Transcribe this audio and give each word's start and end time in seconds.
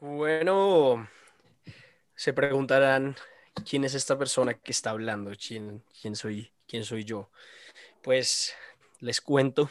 Bueno, 0.00 1.08
se 2.14 2.32
preguntarán 2.32 3.16
quién 3.68 3.84
es 3.84 3.94
esta 3.94 4.16
persona 4.16 4.54
que 4.54 4.70
está 4.70 4.90
hablando, 4.90 5.32
quién, 5.32 5.82
quién 6.00 6.14
soy, 6.14 6.52
quién 6.68 6.84
soy 6.84 7.04
yo. 7.04 7.30
Pues 8.02 8.54
les 9.00 9.20
cuento 9.20 9.68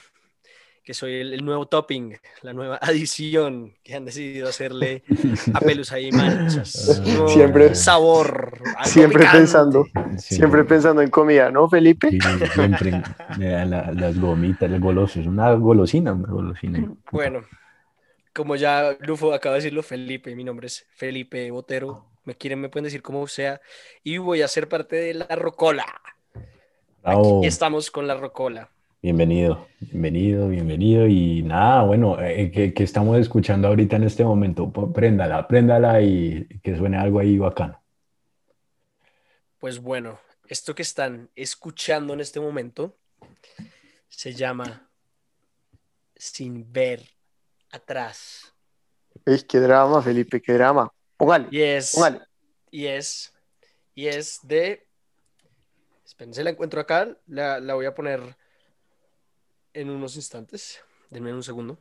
que 0.84 0.94
soy 0.94 1.16
el, 1.16 1.46
nuevo 1.46 1.66
topping, 1.66 2.18
la 2.42 2.52
nueva 2.52 2.78
adición 2.82 3.74
que 3.84 3.96
han 3.96 4.04
decidido 4.04 4.50
hacerle 4.50 5.04
a 5.54 5.60
Pelusa 5.60 6.00
y 6.00 6.12
Manchas. 6.12 7.02
Ah. 7.06 7.28
Siempre 7.28 7.74
sabor. 7.76 8.58
Siempre 8.84 9.28
pensando, 9.32 9.86
siempre 10.18 10.66
pensando 10.66 11.02
en 11.02 11.10
comida, 11.10 11.52
¿no, 11.52 11.70
Felipe? 11.70 12.18
siempre 12.54 13.02
las 13.38 14.20
gomitas, 14.20 14.70
las 14.70 14.82
golosas, 14.82 15.26
una 15.26 15.54
golosina, 15.54 16.12
una 16.12 16.30
golosina. 16.30 16.90
Bueno, 17.12 17.44
como 18.38 18.56
ya 18.56 18.96
Lufo 19.00 19.34
acaba 19.34 19.56
de 19.56 19.62
decirlo, 19.62 19.82
Felipe, 19.82 20.36
mi 20.36 20.44
nombre 20.44 20.68
es 20.68 20.86
Felipe 20.92 21.50
Botero, 21.50 22.06
me 22.24 22.36
quieren, 22.36 22.62
me 22.62 22.70
pueden 22.70 22.84
decir 22.84 23.02
como 23.02 23.26
sea, 23.28 23.60
y 24.04 24.20
voy 24.20 24.44
a 24.44 24.48
ser 24.48 24.70
parte 24.70 24.96
de 24.96 25.16
la 25.16 25.36
Rocola. 25.36 25.86
Aquí 27.02 27.48
estamos 27.48 27.90
con 27.90 28.06
la 28.06 28.14
Rocola. 28.14 28.70
Bienvenido, 29.02 29.68
bienvenido, 29.80 30.50
bienvenido. 30.50 31.08
Y 31.08 31.42
nada, 31.42 31.82
bueno, 31.82 32.22
eh, 32.22 32.52
que, 32.52 32.84
estamos 32.84 33.18
escuchando 33.18 33.70
ahorita 33.70 33.96
en 33.96 34.04
este 34.04 34.24
momento, 34.24 34.72
préndala, 34.94 35.48
préndala 35.48 36.04
y 36.04 36.48
que 36.62 36.78
suene 36.78 36.98
algo 36.98 37.20
ahí 37.20 37.40
bacano. 37.40 37.82
Pues 39.58 39.80
bueno, 39.80 40.20
esto 40.48 40.76
que 40.76 40.84
están 40.84 41.32
escuchando 41.36 42.14
en 42.14 42.20
este 42.20 42.40
momento 42.40 42.96
se 44.10 44.34
llama 44.34 44.92
Sin 46.16 46.72
ver 46.72 47.17
atrás. 47.72 48.54
¿Veis 49.26 49.44
qué 49.44 49.60
drama, 49.60 50.02
Felipe? 50.02 50.42
Qué 50.42 50.54
drama. 50.54 50.92
Póngale. 51.18 51.48
Y 51.52 51.62
es, 51.62 51.98
Y 52.72 52.88
es, 52.88 53.34
y 53.96 54.08
es 54.08 54.40
de. 54.44 54.88
Espérense, 56.06 56.44
la 56.44 56.52
encuentro 56.52 56.80
acá. 56.80 57.08
La, 57.28 57.60
la 57.60 57.74
voy 57.74 57.86
a 57.86 57.96
poner 57.96 58.36
en 59.74 59.90
unos 59.90 60.16
instantes. 60.16 60.80
Denme 61.10 61.34
un 61.34 61.44
segundo. 61.44 61.78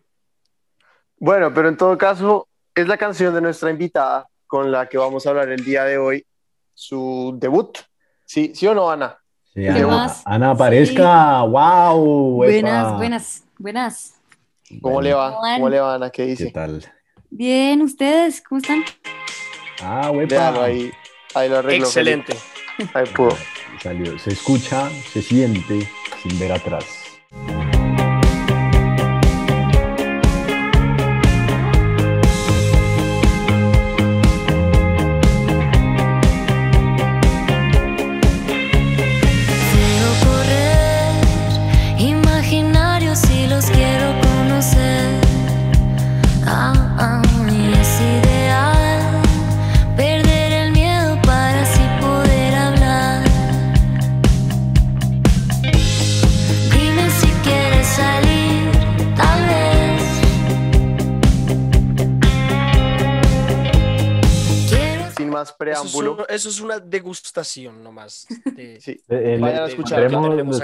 Bueno, 1.19 1.52
pero 1.52 1.69
en 1.69 1.77
todo 1.77 1.97
caso, 1.97 2.48
es 2.75 2.86
la 2.86 2.98
canción 2.98 3.34
de 3.34 3.41
nuestra 3.41 3.70
invitada 3.70 4.28
con 4.47 4.70
la 4.70 4.88
que 4.88 4.98
vamos 4.98 5.27
a 5.27 5.30
hablar 5.30 5.48
el 5.48 5.64
día 5.64 5.84
de 5.84 5.98
hoy, 5.98 6.27
su 6.75 7.36
debut. 7.38 7.78
¿Sí, 8.25 8.53
¿Sí 8.55 8.66
o 8.66 8.75
no, 8.75 8.91
Ana? 8.91 9.19
Sí, 9.53 9.66
Ana, 9.66 10.14
Ana 10.25 10.50
aparezca, 10.50 11.42
wow. 11.42 12.34
Buenas, 12.36 12.97
buenas, 12.97 13.44
buenas. 13.58 14.16
¿Cómo 14.81 15.00
le 15.00 15.14
va? 15.14 15.36
¿Cómo 15.55 15.69
le 15.69 15.81
va, 15.81 15.95
Ana? 15.95 16.11
¿Qué 16.11 16.27
dice? 16.27 16.47
¿Qué 16.47 16.53
tal? 16.53 16.83
Bien, 17.31 17.83
¿ustedes? 17.83 18.42
¿Cómo 18.42 18.61
están? 18.61 18.84
Ah, 19.83 20.11
huepa. 20.11 20.64
ahí, 20.64 20.91
ahí 21.34 21.48
lo 21.48 21.59
arreglo. 21.59 21.86
Excelente. 21.86 22.36
Ahí 22.94 23.06
pudo. 23.06 23.37
Salió. 23.83 24.19
Se 24.19 24.31
escucha, 24.31 24.91
se 25.12 25.22
siente 25.22 25.89
sin 26.22 26.39
ver 26.39 26.53
atrás. 26.53 27.05
Preámbulo. 65.71 66.28
Eso 66.28 66.49
es, 66.49 66.60
una 66.60 66.78
degustación 66.78 67.82
nomás. 67.82 68.27
De, 68.44 68.81
sí. 68.81 69.00
Vayan 69.09 69.62
a 69.62 69.66
escuchar. 69.66 70.10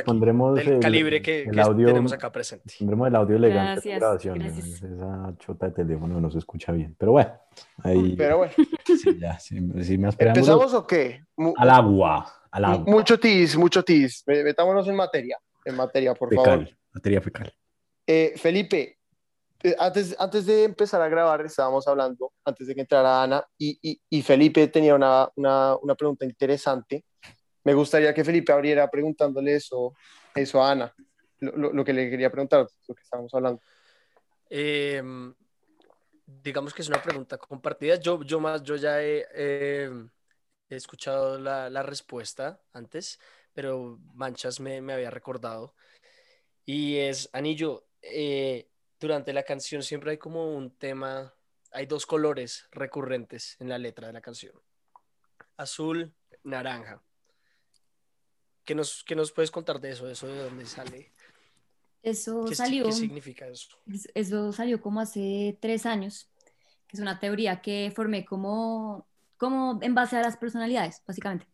Pondremos, 0.04 0.58
el, 0.58 0.80
calibre 0.80 1.20
que, 1.20 1.48
tenemos 1.50 2.12
acá 2.12 2.30
presente. 2.30 2.74
Pondremos 2.78 3.08
el 3.08 3.16
audio 3.16 3.38
legal 3.38 3.80
de 3.80 3.94
grabación. 3.96 4.42
Esa 4.42 5.34
chota 5.38 5.66
de 5.66 5.72
teléfono 5.72 6.20
no 6.20 6.30
se 6.30 6.38
escucha 6.38 6.72
bien. 6.72 6.94
Pero 6.98 7.12
bueno. 7.12 7.32
Ahí, 7.82 8.14
Pero 8.16 8.38
bueno. 8.38 8.52
Sí, 8.84 9.18
ya, 9.18 9.38
sí, 9.38 9.60
más 9.60 10.16
¿Empezamos 10.18 10.74
o 10.74 10.86
qué? 10.86 11.24
al 11.56 11.70
agua. 11.70 12.32
Al 12.50 12.64
agua. 12.64 12.84
Mucho 12.86 13.18
tis, 13.18 13.56
mucho 13.56 13.82
tis. 13.82 14.22
Metámonos 14.26 14.86
en 14.88 14.96
materia. 14.96 15.38
En 15.64 15.76
materia, 15.76 16.14
por 16.14 16.32
favor. 16.34 16.68
Materia 16.92 17.20
fecal. 17.20 17.52
Eh, 18.06 18.34
Felipe, 18.36 18.80
eh, 18.80 19.01
antes, 19.78 20.16
antes 20.18 20.46
de 20.46 20.64
empezar 20.64 21.00
a 21.00 21.08
grabar, 21.08 21.44
estábamos 21.44 21.86
hablando, 21.86 22.32
antes 22.44 22.66
de 22.66 22.74
que 22.74 22.80
entrara 22.80 23.22
Ana, 23.22 23.44
y, 23.58 24.00
y, 24.08 24.22
Felipe 24.22 24.68
tenía 24.68 24.94
una, 24.94 25.28
una, 25.36 25.76
una, 25.76 25.94
pregunta 25.94 26.24
interesante. 26.24 27.04
Me 27.64 27.74
gustaría 27.74 28.12
que 28.12 28.24
Felipe 28.24 28.52
abriera 28.52 28.88
preguntándole 28.90 29.56
eso, 29.56 29.94
eso 30.34 30.62
a 30.62 30.72
Ana, 30.72 30.94
lo, 31.40 31.72
lo, 31.72 31.84
que 31.84 31.92
le 31.92 32.10
quería 32.10 32.30
preguntar, 32.30 32.66
lo 32.88 32.94
que 32.94 33.02
estábamos 33.02 33.32
hablando. 33.34 33.60
Em, 34.50 35.34
digamos 36.26 36.74
que 36.74 36.82
es 36.82 36.88
una 36.88 37.02
pregunta 37.02 37.38
compartida. 37.38 37.96
Yo, 37.96 38.22
yo 38.22 38.40
más, 38.40 38.62
yo 38.62 38.76
ya 38.76 39.02
he, 39.02 39.26
he 39.34 39.90
escuchado 40.76 41.38
la, 41.38 41.70
la, 41.70 41.82
respuesta 41.82 42.60
antes, 42.72 43.20
pero 43.52 43.98
Manchas 44.14 44.60
me, 44.60 44.80
me 44.80 44.92
había 44.94 45.10
recordado. 45.10 45.74
Y 46.64 46.96
es, 46.96 47.28
Anillo, 47.32 47.86
eh, 48.02 48.68
durante 49.02 49.32
la 49.32 49.42
canción 49.42 49.82
siempre 49.82 50.12
hay 50.12 50.18
como 50.18 50.54
un 50.54 50.70
tema, 50.70 51.34
hay 51.72 51.86
dos 51.86 52.06
colores 52.06 52.68
recurrentes 52.70 53.56
en 53.58 53.68
la 53.68 53.76
letra 53.78 54.06
de 54.06 54.12
la 54.12 54.20
canción. 54.20 54.54
Azul, 55.56 56.14
naranja. 56.44 57.02
¿Qué 58.64 58.76
nos, 58.76 59.02
qué 59.04 59.16
nos 59.16 59.32
puedes 59.32 59.50
contar 59.50 59.80
de 59.80 59.90
eso? 59.90 60.08
¿Eso 60.08 60.28
de 60.28 60.44
dónde 60.44 60.66
sale? 60.66 61.12
Eso 62.02 62.46
salió. 62.54 62.84
¿Qué 62.86 62.92
significa 62.92 63.48
eso? 63.48 63.76
Eso 64.14 64.52
salió 64.52 64.80
como 64.80 65.00
hace 65.00 65.58
tres 65.60 65.84
años, 65.84 66.30
que 66.86 66.96
es 66.96 67.00
una 67.00 67.18
teoría 67.18 67.60
que 67.60 67.92
formé 67.94 68.24
como, 68.24 69.08
como 69.36 69.80
en 69.82 69.96
base 69.96 70.16
a 70.16 70.22
las 70.22 70.36
personalidades, 70.36 71.02
básicamente. 71.04 71.48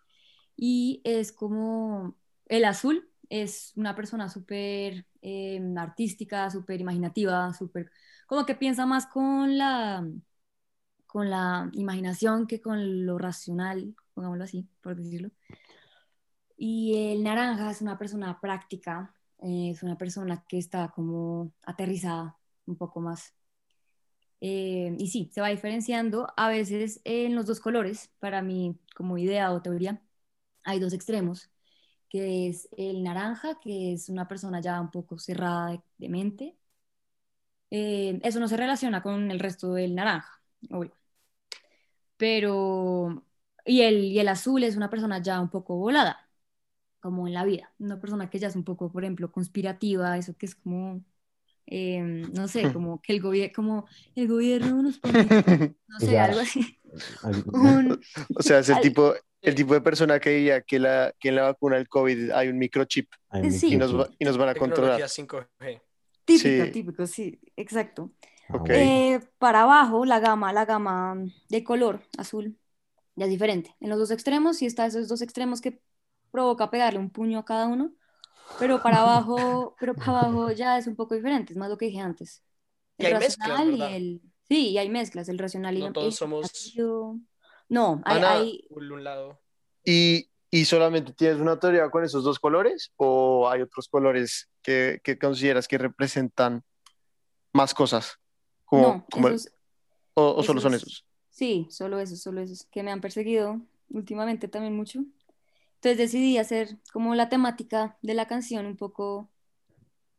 Y 0.55 1.01
es 1.05 1.33
como 1.33 2.15
el 2.47 2.67
azul 2.67 3.11
es 3.31 3.73
una 3.77 3.95
persona 3.95 4.29
súper 4.29 5.07
em, 5.23 5.77
artística, 5.79 6.51
súper 6.51 6.81
imaginativa, 6.81 7.53
súper, 7.55 7.91
como 8.27 8.47
que 8.47 8.55
piensa 8.55 8.87
más 8.87 9.07
con 9.07 9.59
la, 9.59 10.07
con 11.07 11.31
la 11.31 11.71
imaginación 11.73 12.47
que 12.47 12.61
con 12.61 13.07
lo 13.07 13.19
racional, 13.19 13.95
pongámoslo 14.15 14.45
así, 14.45 14.69
por 14.83 14.97
decirlo. 14.97 15.31
Y 16.57 17.13
el 17.13 17.23
naranja 17.23 17.71
es 17.71 17.83
una 17.83 17.99
persona 17.99 18.41
práctica, 18.41 19.15
eh, 19.41 19.71
es 19.71 19.83
una 19.83 19.97
persona 19.97 20.45
que 20.49 20.59
está 20.59 20.89
como 20.91 21.53
aterrizada 21.63 22.37
un 22.67 22.77
poco 22.77 23.01
más. 23.01 23.35
Eh, 24.41 24.95
y 24.99 25.09
sí, 25.09 25.31
se 25.33 25.41
va 25.41 25.49
diferenciando 25.49 26.33
a 26.37 26.49
veces 26.49 27.01
en 27.05 27.35
los 27.35 27.47
dos 27.47 27.61
colores, 27.61 28.11
para 28.21 28.43
mí 28.43 28.79
como 28.97 29.19
idea 29.19 29.53
o 29.53 29.63
teoría, 29.63 30.03
hay 30.65 30.81
dos 30.81 30.93
extremos 30.93 31.51
que 32.09 32.49
es 32.49 32.69
el 32.77 33.03
naranja, 33.03 33.59
que 33.61 33.93
es 33.93 34.09
una 34.09 34.29
persona 34.29 34.61
ya 34.61 34.81
un 34.81 34.91
poco 34.91 35.19
cerrada 35.19 35.83
de, 35.99 36.09
mente. 36.09 36.57
Eh, 37.71 38.19
eso 38.23 38.41
no 38.41 38.49
se 38.49 38.57
relaciona 38.57 39.03
con 39.03 39.31
el 39.31 39.39
resto 39.41 39.75
del 39.75 39.95
naranja, 39.95 40.41
obvio. 40.71 40.93
Pero, 42.17 43.25
y 43.65 43.83
el, 43.83 44.05
y 44.05 44.19
el 44.19 44.29
azul 44.29 44.65
es 44.65 44.77
una 44.77 44.91
persona 44.91 45.23
ya 45.23 45.41
un 45.41 45.51
poco 45.51 45.77
volada, 45.77 46.29
como 47.01 47.29
en 47.29 47.35
la 47.35 47.45
vida. 47.45 47.73
Una 47.79 48.01
persona 48.01 48.31
que 48.31 48.39
ya 48.39 48.49
es 48.49 48.57
un 48.57 48.65
poco, 48.65 48.91
por 48.91 49.05
ejemplo, 49.05 49.31
conspirativa, 49.31 50.17
eso 50.19 50.37
que 50.37 50.47
es 50.47 50.55
como, 50.55 51.05
em, 51.67 52.23
no 52.33 52.49
sé, 52.49 52.63
como 52.81 53.01
que 53.03 53.13
el, 53.13 53.21
gobierno 53.21 53.53
como 53.55 53.87
el 54.15 54.29
gobierno 54.29 54.83
nos 54.83 54.99
pone, 55.01 55.77
no 55.87 56.01
sé, 56.01 56.19
algo 56.19 56.41
así. 56.41 56.79
o 58.35 58.43
sea, 58.43 58.61
es 58.61 58.69
el 58.71 58.81
tipo, 58.81 59.15
el 59.41 59.55
tipo 59.55 59.75
de 59.75 59.81
persona 59.81 60.19
que 60.19 60.31
diría 60.31 60.63
que, 60.63 60.79
la, 60.79 61.15
que 61.19 61.29
en 61.29 61.37
la 61.37 61.43
vacuna 61.43 61.77
del 61.77 61.89
COVID 61.89 62.31
hay 62.31 62.49
un 62.49 62.59
microchip 62.59 63.11
y, 63.33 63.77
nos, 63.77 64.03
y, 64.19 64.25
nos, 64.25 64.39
van 64.39 64.49
a 64.49 64.55
controlar. 64.55 65.01
5G. 65.01 65.81
Típico, 66.25 66.73
típico, 66.73 67.07
sí, 67.07 67.41
exacto. 67.57 68.13
Eh, 68.69 69.21
para 69.39 69.63
abajo, 69.63 70.05
la 70.05 70.21
gama, 70.21 70.53
la 70.53 70.65
gama 70.65 71.17
de 71.49 71.65
color 71.65 72.03
azul 72.17 72.57
ya 73.17 73.25
es 73.25 73.31
diferente. 73.31 73.75
En 73.81 73.91
los 73.91 73.99
dos 73.99 74.11
extremos, 74.11 74.59
sí 74.59 74.67
está 74.67 74.87
esos 74.87 75.09
dos 75.09 75.23
extremos 75.23 75.61
que 75.61 75.81
provoca 76.31 76.71
pegarle 76.71 76.99
un 76.99 77.11
puño 77.11 77.39
a 77.39 77.45
cada 77.45 77.67
uno, 77.67 77.93
pero 78.59 78.83
para 78.83 78.99
abajo, 78.99 79.75
pero 79.81 79.95
para 79.95 80.21
abajo 80.21 80.53
ya 80.53 80.79
es 80.79 80.87
un 80.87 80.97
poco 80.97 81.15
diferente, 81.15 81.53
es 81.53 81.59
más 81.59 81.69
lo 81.69 81.77
que 81.77 81.87
dije 81.87 82.01
antes. 82.01 82.43
El 82.97 83.07
y 83.07 83.13
hay 83.13 83.19
mezclas, 83.19 83.67
y 83.67 83.83
el... 83.83 84.23
Sí, 84.49 84.69
y 84.71 84.79
hay 84.79 84.89
mezclas, 84.89 85.29
el 85.29 85.39
racional 85.39 85.77
y 85.77 85.81
No 85.81 85.87
el 85.89 85.93
todos 85.93 86.17
somos-. 86.17 86.75
No, 87.69 88.03
hay, 88.05 88.17
Ana, 88.17 88.33
hay- 88.33 88.65
Un 88.71 88.93
un 88.93 89.05
lado. 89.05 89.41
¿Y, 89.85 90.29
y 90.51 90.65
solamente 90.65 91.13
tienes 91.13 91.39
una 91.41 91.59
teoría 91.59 91.91
con 91.91 92.05
esos 92.05 92.25
dos 92.25 92.39
colores 92.39 92.93
o 92.97 93.49
hay 93.49 93.63
otros 93.63 93.89
colores 93.89 94.49
que, 94.63 95.01
que 95.03 95.19
consideras 95.19 95.69
que 95.69 95.79
representan 95.79 96.63
más 97.53 97.75
cosas? 97.75 98.19
Como, 98.65 98.83
no, 98.83 99.07
como- 99.11 99.29
esos- 99.29 99.53
o, 100.15 100.35
o 100.37 100.43
solo 100.43 100.61
son 100.61 100.75
esos- 100.75 100.89
esos? 100.89 101.05
Sí, 101.31 101.67
solo 101.71 102.01
esos, 102.01 102.21
solo 102.21 102.41
esos, 102.41 102.65
que 102.65 102.83
me 102.83 102.91
han 102.91 103.01
perseguido 103.01 103.61
últimamente 103.91 104.49
también 104.49 104.75
mucho. 104.75 105.05
Entonces 105.77 105.97
decidí 105.99 106.39
hacer 106.39 106.79
como 106.93 107.15
la 107.15 107.29
temática 107.29 107.97
de 108.03 108.15
la 108.15 108.27
canción, 108.27 108.67
un 108.67 108.77
poco 108.77 109.29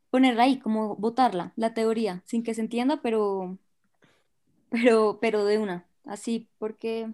ponerla 0.10 0.44
ahí, 0.44 0.60
como 0.60 0.96
botarla, 0.96 1.51
la 1.57 1.74
teoría, 1.74 2.24
sin 2.25 2.44
que 2.44 2.54
se 2.54 2.62
entienda, 2.62 3.01
pero, 3.01 3.57
pero, 4.69 5.19
pero 5.22 5.46
de 5.46 5.57
una, 5.57 5.86
así, 6.06 6.48
porque 6.57 7.12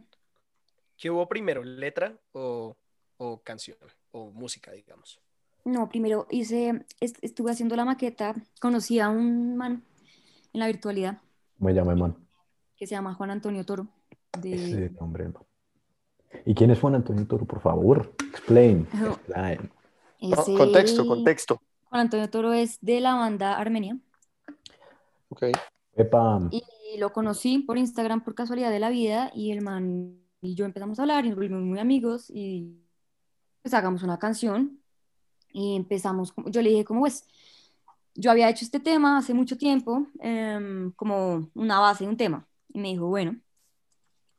¿Qué 0.98 1.10
hubo 1.12 1.28
primero, 1.28 1.64
letra 1.64 2.18
o, 2.32 2.76
o 3.18 3.42
canción? 3.42 3.78
O 4.12 4.32
música, 4.32 4.72
digamos. 4.72 5.20
no, 5.66 5.90
primero 5.90 6.28
hice, 6.30 6.86
est- 7.00 7.18
estuve 7.22 7.52
haciendo 7.52 7.76
la 7.76 7.86
maqueta, 7.86 8.34
conocí 8.62 9.00
a 9.00 9.10
un 9.10 9.58
man 9.58 9.84
en 10.54 10.60
la 10.60 10.68
virtualidad 10.68 11.22
Me 11.58 11.74
llama 11.74 11.96
man. 11.96 12.16
que 12.78 12.88
se 12.88 12.96
llama 12.96 13.14
Juan 13.14 13.32
Antonio 13.32 13.66
Toro. 13.66 13.88
de- 14.40 14.54
Ese 14.54 14.90
nombre. 14.92 15.32
¿Y 16.46 16.54
quién 16.54 16.70
es 16.72 16.80
Juan 16.80 16.96
Antonio 16.96 17.26
Toro, 17.28 17.46
por 17.46 17.60
favor? 17.62 18.14
Explain. 18.30 18.88
Explain. 18.94 19.72
No, 20.22 20.44
contexto, 20.58 21.06
contexto. 21.08 21.62
Juan 21.90 22.02
Antonio 22.02 22.30
Toro 22.30 22.54
es 22.54 22.78
de 22.82 23.00
la 23.00 23.16
banda 23.16 23.58
Armenia. 23.58 23.98
Ok. 25.30 25.44
Epa, 25.98 26.42
Y 26.52 26.64
lo 27.00 27.12
conocí 27.14 27.60
por 27.60 27.78
Instagram 27.78 28.22
por 28.24 28.36
casualidad 28.36 28.70
de 28.70 28.80
la 28.80 28.90
vida 28.90 29.32
y 29.34 29.52
el 29.52 29.62
man 29.62 30.20
y 30.46 30.56
yo 30.56 30.66
empezamos 30.66 31.00
a 31.00 31.04
hablar 31.04 31.26
y 31.26 31.30
nos 31.30 31.38
volvimos 31.38 31.62
muy 31.64 31.80
amigos 31.80 32.30
y 32.30 32.82
pues 33.62 33.74
hagamos 33.74 34.04
una 34.04 34.20
canción 34.20 34.80
y 35.52 35.76
empezamos, 35.76 36.34
yo 36.48 36.62
le 36.62 36.70
dije 36.70 36.86
como 36.86 37.02
pues, 37.02 37.26
yo 38.14 38.32
había 38.32 38.50
hecho 38.50 38.66
este 38.66 38.80
tema 38.80 39.18
hace 39.18 39.34
mucho 39.34 39.58
tiempo, 39.58 40.08
em, 40.20 40.92
como 40.94 41.50
una 41.54 41.80
base 41.80 42.04
de 42.06 42.10
un 42.10 42.18
tema 42.18 42.48
y 42.70 42.80
me 42.80 42.90
dijo 42.90 43.08
bueno 43.08 43.40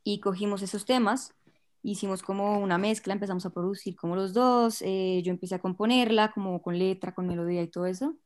y 0.04 0.20
cogimos 0.20 0.62
esos 0.62 0.84
temas, 0.84 1.34
hicimos 1.82 2.22
como 2.22 2.58
una 2.60 2.78
mezcla, 2.78 3.12
empezamos 3.12 3.44
a 3.46 3.50
producir 3.50 3.96
como 3.96 4.14
los 4.14 4.32
dos, 4.32 4.82
eh, 4.82 5.20
yo 5.24 5.32
empecé 5.32 5.56
a 5.56 5.58
componerla 5.58 6.30
como 6.32 6.62
con 6.62 6.78
letra, 6.78 7.14
con 7.14 7.26
melodía 7.26 7.62
y 7.62 7.68
todo 7.68 7.86
eso. 7.86 8.16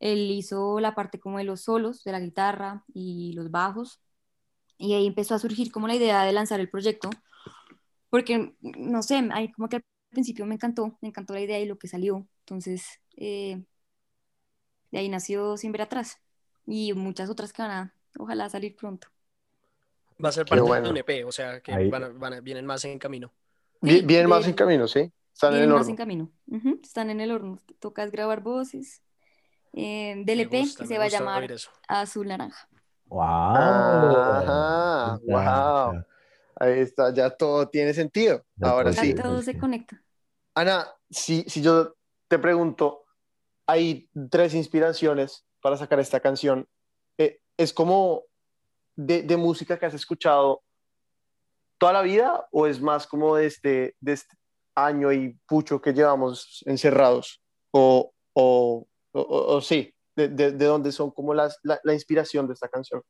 Él 0.00 0.30
hizo 0.32 0.80
la 0.80 0.96
parte 0.96 1.20
como 1.20 1.38
de 1.38 1.44
los 1.44 1.60
solos, 1.60 2.02
de 2.02 2.10
la 2.10 2.18
guitarra 2.18 2.84
y 2.92 3.32
los 3.34 3.52
bajos. 3.52 4.00
Y 4.78 4.94
ahí 4.94 5.06
empezó 5.06 5.34
a 5.34 5.38
surgir 5.38 5.70
como 5.70 5.86
la 5.88 5.94
idea 5.94 6.24
de 6.24 6.32
lanzar 6.32 6.60
el 6.60 6.68
proyecto. 6.68 7.10
Porque, 8.10 8.54
no 8.60 9.02
sé, 9.02 9.26
ahí 9.32 9.50
como 9.52 9.68
que 9.68 9.76
al 9.76 9.84
principio 10.10 10.44
me 10.46 10.54
encantó, 10.54 10.98
me 11.00 11.08
encantó 11.08 11.32
la 11.34 11.40
idea 11.40 11.58
y 11.60 11.66
lo 11.66 11.78
que 11.78 11.88
salió. 11.88 12.26
Entonces, 12.40 13.00
eh, 13.16 13.62
de 14.90 14.98
ahí 14.98 15.08
nació 15.08 15.56
Sin 15.56 15.72
Ver 15.72 15.82
Atrás. 15.82 16.18
Y 16.66 16.92
muchas 16.92 17.30
otras 17.30 17.52
que 17.52 17.62
van 17.62 17.70
a, 17.70 17.94
ojalá, 18.18 18.48
salir 18.48 18.76
pronto. 18.76 19.08
Va 20.22 20.28
a 20.28 20.32
ser 20.32 20.46
parte 20.46 20.60
bueno. 20.62 20.84
de 20.84 20.90
un 20.90 20.96
EP, 20.98 21.24
o 21.24 21.32
sea 21.32 21.60
que 21.60 21.88
van 21.88 22.04
a- 22.04 22.08
van 22.10 22.34
a- 22.34 22.40
vienen 22.40 22.66
más 22.66 22.84
en 22.84 22.98
camino. 22.98 23.32
Sí, 23.82 24.02
Vienen 24.02 24.28
más 24.28 24.46
en 24.46 24.52
camino, 24.54 24.86
¿sí? 24.86 25.10
Están 25.32 25.54
en 25.54 25.60
Vienen 25.60 25.70
el 25.70 25.74
más 25.74 25.80
horno. 25.80 25.90
en 25.90 25.96
camino. 25.96 26.30
Ujú, 26.46 26.80
Están 26.82 27.10
en 27.10 27.20
el 27.20 27.32
horno. 27.32 27.58
Tocas 27.80 28.12
grabar 28.12 28.42
voces. 28.42 29.02
Eh, 29.72 30.14
Me 30.16 30.24
DLP, 30.24 30.58
gusta, 30.60 30.84
que 30.84 30.86
se 30.88 30.98
va 30.98 31.04
a 31.04 31.08
llamar. 31.08 31.50
Azul 31.88 32.28
Naranja. 32.28 32.68
Wow. 33.12 33.56
Ajá, 33.56 35.18
wow. 35.24 36.04
Ahí 36.56 36.80
está, 36.80 37.12
ya 37.12 37.30
todo 37.30 37.68
tiene 37.68 37.92
sentido. 37.94 38.44
Ya 38.56 38.68
Ahora 38.70 38.92
sí. 38.92 39.14
todo 39.14 39.42
se 39.42 39.58
conecta. 39.58 40.02
Ana, 40.54 40.86
si, 41.10 41.42
si 41.48 41.62
yo 41.62 41.94
te 42.28 42.38
pregunto, 42.38 43.04
hay 43.66 44.08
tres 44.30 44.54
inspiraciones 44.54 45.44
para 45.60 45.76
sacar 45.76 45.98
esta 46.00 46.20
canción. 46.20 46.66
Eh, 47.18 47.40
¿Es 47.56 47.72
como 47.72 48.22
de, 48.96 49.22
de 49.22 49.36
música 49.36 49.78
que 49.78 49.86
has 49.86 49.94
escuchado 49.94 50.62
toda 51.78 51.92
la 51.92 52.02
vida 52.02 52.46
o 52.52 52.66
es 52.66 52.80
más 52.80 53.06
como 53.06 53.36
de 53.36 53.46
este, 53.46 53.96
de 54.00 54.12
este 54.12 54.36
año 54.74 55.12
y 55.12 55.38
pucho 55.46 55.80
que 55.80 55.92
llevamos 55.92 56.62
encerrados? 56.66 57.42
O, 57.72 58.12
o, 58.34 58.86
o- 59.12 59.20
o- 59.20 59.56
o 59.56 59.60
sí, 59.60 59.91
de, 60.16 60.28
de, 60.28 60.52
de 60.52 60.64
dónde 60.64 60.92
son 60.92 61.10
como 61.10 61.34
las, 61.34 61.58
la, 61.62 61.80
la 61.84 61.94
inspiración 61.94 62.46
de 62.46 62.54
esta 62.54 62.68
canción? 62.68 63.02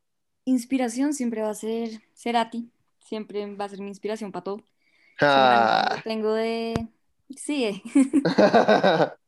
Inspiración 0.45 1.15
siempre 1.15 1.43
va 1.43 1.51
a 1.51 1.55
ser 1.55 2.03
Cerati, 2.15 2.71
siempre 2.99 3.55
va 3.55 3.67
a 3.67 3.69
ser 3.69 3.81
mi 3.81 3.89
inspiración 3.89 4.33
para 4.33 4.45
todo. 4.45 4.65
Ah. 5.21 6.01
Tengo 6.05 6.33
de... 6.35 6.89
Sí, 7.37 7.65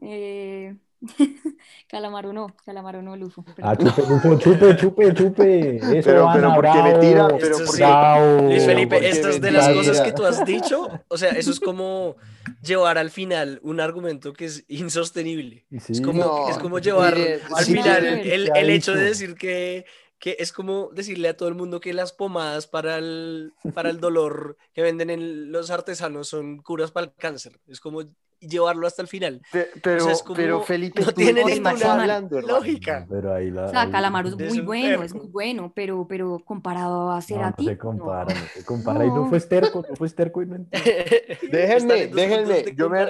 eh. 0.00 0.74
Eh, 0.74 0.76
Calamaro 1.88 2.32
no, 2.32 2.54
Calamaro 2.64 3.02
no, 3.02 3.16
Lufo. 3.16 3.44
Ah, 3.62 3.74
perdón. 3.76 3.94
chupe, 3.94 4.02
Lufo, 4.08 4.38
chupe, 4.38 4.76
chupe, 4.76 5.14
chupe. 5.14 5.76
Eso, 5.98 6.08
Pero- 6.10 6.28
Ana, 6.28 6.40
pero 6.40 6.54
¿por 6.54 6.64
qué 6.64 6.82
me 6.82 6.88
bravo, 6.90 7.00
tira? 7.00 7.28
Pero 7.38 7.56
¿por 7.58 7.76
qué- 7.76 7.82
bravo. 7.82 8.42
Luis 8.42 8.62
porque 8.62 8.74
Felipe, 8.74 9.08
estas 9.10 9.40
de 9.40 9.50
las 9.50 9.68
cosas 9.68 10.00
que 10.00 10.12
tú 10.12 10.24
has 10.24 10.44
dicho, 10.44 10.88
o 11.08 11.18
sea, 11.18 11.30
eso 11.30 11.50
es 11.50 11.60
como 11.60 12.16
llevar 12.62 12.98
al 12.98 13.10
final 13.10 13.60
un 13.62 13.80
argumento 13.80 14.32
que 14.32 14.46
es 14.46 14.64
insostenible. 14.68 15.66
Sí, 15.80 15.92
Es 15.92 16.00
como, 16.00 16.24
No, 16.24 16.48
es 16.48 16.58
como 16.58 16.78
llevar 16.78 17.14
mire, 17.16 17.40
al 17.54 17.64
sí, 17.64 17.72
final 17.74 18.04
el, 18.06 18.44
¿qué 18.46 18.52
ha 18.54 18.60
el 18.60 18.70
hecho 18.70 18.94
de 18.94 19.02
decir 19.04 19.34
que, 19.34 19.84
que 20.18 20.36
es 20.38 20.52
como 20.52 20.90
decirle 20.92 21.28
a 21.28 21.36
todo 21.36 21.48
el 21.48 21.54
mundo 21.56 21.80
que 21.80 21.92
las 21.92 22.12
pomadas 22.12 22.66
para 22.66 22.98
el, 22.98 23.52
para 23.74 23.90
el 23.90 23.98
dolor 24.00 24.56
que 24.72 24.82
venden 24.82 25.10
en 25.10 25.50
los 25.52 25.70
artesanos 25.70 26.28
son 26.28 26.58
curas 26.62 26.90
para 26.92 27.06
el 27.06 27.12
cáncer. 27.14 27.58
Es 27.66 27.80
como 27.80 28.02
llevarlo 28.48 28.86
hasta 28.86 29.02
el 29.02 29.08
final. 29.08 29.40
Pe- 29.50 29.68
Pero, 29.82 30.02
O 30.02 30.04
sea, 30.04 30.12
es 30.12 30.22
como- 30.22 30.36
pero 30.36 30.60
Felipe, 30.62 31.00
no 31.00 31.06
¿tú 31.12 31.20
de 31.20 31.24
tiene 31.24 31.44
ninguna 31.44 31.72
estás 31.72 31.88
hablando, 31.90 32.40
lógica. 32.40 33.06
Pero 33.08 33.34
ahí 33.34 33.50
la. 33.50 33.66
O 33.66 33.70
sea, 33.70 33.90
Calamaro 33.90 34.28
es 34.28 34.34
Es 34.38 34.48
muy 34.54 34.60
bueno, 34.60 35.02
es 35.02 35.14
muy 35.14 35.26
bueno, 35.28 35.72
pero, 35.74 36.06
pero 36.08 36.38
comparado 36.44 37.10
a 37.12 37.20
Cerati, 37.22 37.64
no 37.64 37.70
se 37.70 37.76
no. 37.76 37.80
compara, 37.82 38.34
no 38.34 38.40
se 38.54 38.64
compara. 38.64 39.04
Y 39.04 39.08
no 39.08 39.28
fue 39.28 39.38
esterco, 39.38 39.84
no 39.88 39.96
fue 39.96 40.06
esterco 40.06 40.42
y 40.42 40.46
no 40.46 40.56
Déjenme, 41.50 42.06
déjenme, 42.08 42.62
de 42.62 42.74
yo 42.76 42.88
me-. 42.90 43.06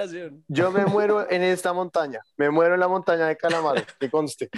Yo 0.47 0.71
me 0.71 0.85
muero 0.85 1.29
en 1.29 1.41
esta 1.43 1.73
montaña, 1.73 2.19
me 2.37 2.49
muero 2.49 2.73
en 2.75 2.79
la 2.79 2.87
montaña 2.87 3.27
de 3.27 3.35
Calamaro, 3.37 3.81
que 3.99 4.09
conste. 4.09 4.49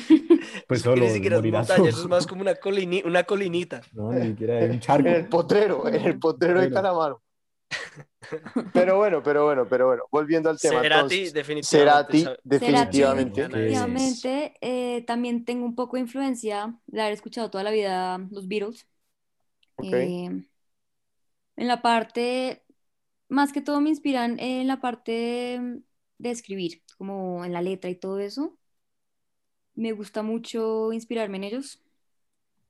Pues 0.68 0.82
solo 0.82 1.04
ni 1.04 1.10
siquiera 1.10 1.38
es 1.38 1.44
montaña, 1.44 1.90
eso 1.90 2.02
es 2.02 2.08
más 2.08 2.28
como 2.28 2.42
una, 2.42 2.54
colini- 2.56 3.04
una 3.06 3.24
colinita. 3.24 3.82
No, 3.94 4.12
ni 4.12 4.28
siquiera 4.30 4.58
hay 4.60 4.70
un 4.70 4.80
charco. 4.80 5.08
En 5.08 5.16
el 5.16 5.28
potrero, 5.28 5.88
en 5.88 5.96
el 5.96 6.20
potrero 6.20 6.62
de. 6.62 6.72
Calamaro. 6.72 7.22
Pero 8.74 8.98
bueno, 8.98 9.22
pero 9.24 9.46
bueno, 9.46 9.68
pero 9.68 9.88
bueno, 9.88 10.04
volviendo 10.12 10.50
al 10.50 10.60
tema. 10.60 10.82
Cerati, 10.82 10.96
entonces, 10.96 11.34
definitivamente. 11.34 12.20
Cerati, 12.20 12.42
definitivamente. 12.44 13.48
Definitivamente, 13.48 14.54
eh, 14.62 15.04
también 15.04 15.46
tengo 15.46 15.66
un 15.66 15.76
poco 15.76 15.98
de 15.98 16.02
influencia 16.02 16.80
de 16.88 17.02
haber 17.02 17.14
escuchado 17.14 17.50
toda 17.50 17.64
la 17.64 17.72
vida 17.72 18.18
los 18.32 18.48
Beatles. 18.48 18.88
Eh, 19.84 20.30
en 21.58 21.68
la 21.68 21.82
parte, 21.82 22.64
más 23.28 23.54
que 23.54 23.62
todo 23.62 23.82
me 23.82 23.90
inspiran 23.90 24.40
en 24.40 24.68
la 24.68 24.82
parte 24.82 25.62
de 26.18 26.32
escribir, 26.32 26.82
como 26.98 27.46
en 27.46 27.54
la 27.54 27.62
letra 27.62 27.90
y 27.90 27.96
todo 27.96 28.20
eso. 28.20 28.58
Me 29.76 29.92
gusta 29.92 30.24
mucho 30.24 30.94
inspirarme 30.94 31.38
en 31.38 31.44
ellos. 31.44 31.82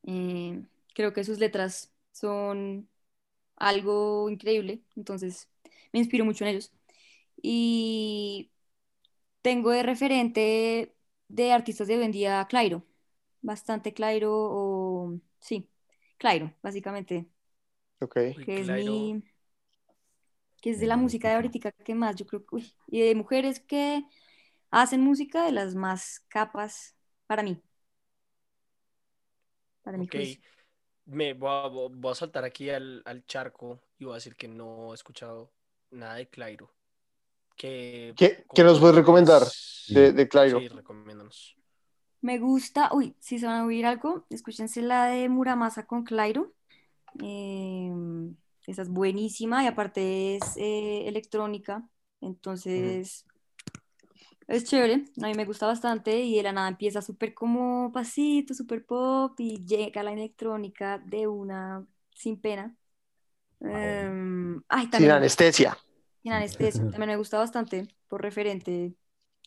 Eh, 0.04 0.64
creo 0.94 1.14
que 1.14 1.24
sus 1.24 1.40
letras 1.40 1.92
son 2.12 2.90
algo 3.58 4.30
increíble, 4.30 4.82
entonces 4.96 5.50
me 5.94 6.00
inspiro 6.00 6.26
mucho 6.26 6.44
en 6.46 6.52
ellos. 6.52 6.72
Y 7.42 8.52
tengo 9.42 9.72
de 9.72 9.84
referente 9.84 10.96
de 11.28 11.54
artistas 11.54 11.88
de 11.88 11.98
hoy 11.98 12.04
en 12.06 12.12
día 12.12 12.42
a 12.42 12.48
Clairo, 12.48 12.86
bastante 13.42 13.94
Clairo, 13.94 14.32
o 14.34 15.20
sí, 15.40 15.70
Clairo, 16.18 16.54
básicamente, 16.64 17.28
Ok. 18.02 18.16
Que 18.40 18.60
es 18.62 18.70
Clairo. 18.70 18.72
mi, 18.72 19.24
que 20.62 20.72
es 20.72 20.80
de 20.80 20.88
la 20.88 20.98
música 20.98 21.30
de 21.30 21.36
ahorita 21.36 21.72
que 21.72 21.96
más, 21.96 22.16
yo 22.16 22.26
creo 22.26 22.42
que, 22.46 22.56
uy, 22.56 22.74
y 22.88 23.02
de 23.02 23.16
mujeres 23.16 23.60
que 23.60 24.04
hacen 24.72 25.02
música 25.02 25.46
de 25.46 25.52
las 25.54 25.76
más 25.76 26.22
capas 26.30 26.96
para 27.28 27.44
mí. 27.44 27.62
Para 29.84 29.98
mi 29.98 30.08
Ok. 30.08 30.16
Me 31.06 31.34
voy 31.34 31.50
a, 31.50 31.68
voy 31.68 32.12
a 32.12 32.16
saltar 32.16 32.44
aquí 32.44 32.70
al, 32.70 33.02
al 33.06 33.26
charco 33.26 33.80
y 34.00 34.06
voy 34.06 34.14
a 34.14 34.16
decir 34.16 34.36
que 34.36 34.48
no 34.48 34.92
he 34.92 34.96
escuchado 34.96 35.52
nada 35.92 36.16
de 36.16 36.28
Clairo. 36.28 36.72
Que, 37.56 38.14
¿Qué, 38.18 38.46
qué 38.54 38.64
nos 38.64 38.80
puedes 38.80 38.96
recomendar 38.96 39.44
de, 39.88 40.12
de 40.12 40.28
Clairo? 40.28 40.60
Sí, 40.60 40.68
recomiéndanos. 40.68 41.56
Me 42.22 42.40
gusta, 42.40 42.90
uy, 42.92 43.16
si 43.20 43.38
se 43.38 43.46
van 43.46 43.62
a 43.62 43.66
oír 43.66 43.86
algo, 43.86 44.26
escúchense 44.30 44.82
la 44.82 45.06
de 45.06 45.30
Muramasa 45.30 45.86
con 45.86 46.04
Clairo. 46.04 46.54
Eh, 47.22 47.94
esa 48.68 48.82
es 48.82 48.90
buenísima 48.90 49.64
y 49.64 49.68
aparte 49.68 50.36
es 50.36 50.58
eh, 50.58 51.08
electrónica, 51.08 51.88
entonces 52.20 53.26
Es 54.48 54.64
chévere, 54.66 55.06
a 55.24 55.28
mí 55.28 55.34
me 55.34 55.46
gusta 55.46 55.66
bastante 55.66 56.20
y 56.20 56.36
de 56.38 56.44
la 56.44 56.52
nada 56.52 56.68
empieza 56.70 57.02
súper 57.02 57.34
como 57.34 57.92
pasito, 57.92 58.54
súper 58.54 58.86
pop 58.86 59.34
y 59.40 59.66
llega 59.66 60.04
la 60.04 60.14
electrónica 60.14 61.00
de 61.00 61.26
una 61.28 61.84
sin 62.14 62.40
pena. 62.40 62.76
Em, 63.60 64.62
ay, 64.70 64.82
Sin 64.84 64.92
también 64.92 65.12
anestesia. 65.14 65.76
sin 66.22 66.34
anestesia, 66.34 66.82
también 66.92 67.08
me 67.08 67.18
gusta 67.18 67.40
bastante 67.40 67.88
por 68.08 68.22
referente, 68.22 68.94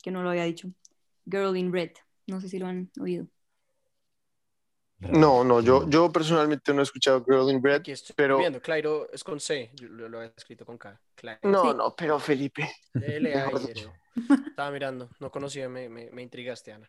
que 0.02 0.10
no 0.10 0.22
lo 0.24 0.30
había 0.30 0.44
dicho, 0.44 0.68
Girl 1.30 1.56
in 1.56 1.72
Red, 1.72 1.92
no 2.26 2.40
sé 2.40 2.48
si 2.48 2.58
lo 2.58 2.66
han 2.66 2.90
oído. 3.00 3.28
No, 5.00 5.44
no, 5.44 5.60
yo, 5.60 5.88
yo 5.88 6.10
personalmente 6.10 6.74
no 6.74 6.80
he 6.80 6.82
escuchado 6.82 7.24
Girl 7.24 7.48
in 7.50 7.62
Red, 7.62 7.82
estoy 7.88 8.14
pero- 8.16 8.38
viendo, 8.38 8.60
Clairo 8.60 9.08
es 9.12 9.22
con 9.22 9.38
C, 9.38 9.70
yo 9.74 9.86
lo, 9.88 10.08
lo 10.08 10.20
he 10.22 10.32
escrito 10.36 10.66
con 10.66 10.76
K. 10.76 11.00
Clairo. 11.14 11.40
no, 11.44 11.70
Sí. 11.70 11.76
no, 11.76 11.94
pero 11.94 12.18
Felipe. 12.18 12.68
L 12.94 13.32
A 13.34 13.50
Estaba 14.50 14.70
mirando, 14.70 15.08
no 15.20 15.30
conocía, 15.30 15.68
me, 15.68 15.88
me, 15.88 16.10
me 16.10 16.22
intrigaste, 16.22 16.72
Ana. 16.72 16.88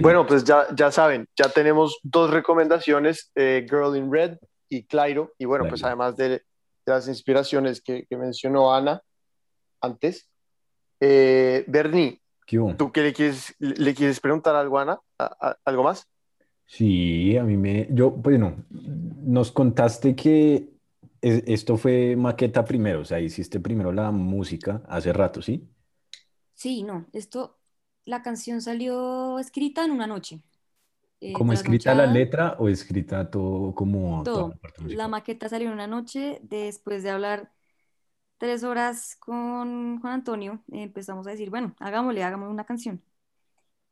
Bueno, 0.00 0.24
pues 0.26 0.44
ya, 0.44 0.66
ya 0.74 0.92
saben, 0.92 1.26
ya 1.36 1.48
tenemos 1.48 1.98
dos 2.04 2.30
recomendaciones, 2.30 3.32
eh, 3.34 3.66
Girl 3.68 3.96
in 3.96 4.12
Red 4.12 4.38
y 4.68 4.84
Clairo, 4.84 5.32
y 5.38 5.46
bueno, 5.46 5.64
pues 5.70 5.82
además 5.82 6.16
de, 6.16 6.28
de 6.28 6.42
las 6.86 7.08
inspiraciones 7.08 7.80
que, 7.82 8.06
que 8.08 8.16
mencionó 8.16 8.72
Ana 8.72 9.02
antes. 9.80 10.28
Eh, 11.00 11.64
Bernie. 11.68 12.20
¿tú 12.76 12.90
qué 12.92 13.02
le 13.02 13.12
quieres, 13.12 13.54
le 13.58 13.94
quieres 13.94 14.20
preguntar 14.20 14.54
algo 14.56 14.78
Ana? 14.78 14.98
¿A- 15.18 15.36
a- 15.50 15.58
¿Algo 15.64 15.82
más? 15.82 16.06
Sí, 16.66 17.36
a 17.36 17.44
mí 17.44 17.56
me, 17.56 17.88
yo, 17.90 18.14
pues 18.14 18.38
no, 18.38 18.64
nos 18.70 19.50
contaste 19.52 20.14
que 20.14 20.68
es- 21.20 21.42
esto 21.46 21.76
fue 21.76 22.14
maqueta 22.16 22.64
primero, 22.64 23.00
o 23.00 23.04
sea, 23.04 23.20
hiciste 23.20 23.58
primero 23.60 23.90
la 23.92 24.10
música 24.10 24.82
hace 24.88 25.12
rato, 25.12 25.42
¿sí? 25.42 25.66
Sí, 26.58 26.82
no, 26.82 27.06
esto, 27.12 27.58
la 28.04 28.22
canción 28.22 28.60
salió 28.62 29.38
escrita 29.38 29.84
en 29.84 29.92
una 29.92 30.06
noche. 30.08 30.42
eh, 31.20 31.36
¿Como 31.36 31.52
escrita 31.54 31.94
la 31.94 32.06
letra 32.06 32.56
o 32.58 32.68
escrita 32.68 33.30
todo 33.30 33.74
como 33.74 34.28
toda 34.32 34.46
Todo. 34.46 34.54
la 34.54 34.56
parte 34.56 34.82
La 34.90 35.06
musical? 35.06 35.08
maqueta 35.08 35.48
salió 35.48 35.68
en 35.68 35.74
una 35.74 35.86
noche, 35.86 36.40
después 36.42 37.02
de 37.02 37.10
hablar 37.10 37.52
tres 38.38 38.64
horas 38.64 39.16
con 39.16 40.00
Juan 40.00 40.14
Antonio, 40.14 40.64
empezamos 40.72 41.26
a 41.26 41.30
decir, 41.32 41.50
bueno, 41.50 41.76
hagámosle, 41.80 42.24
hagamos 42.24 42.50
una 42.50 42.64
canción. 42.66 43.02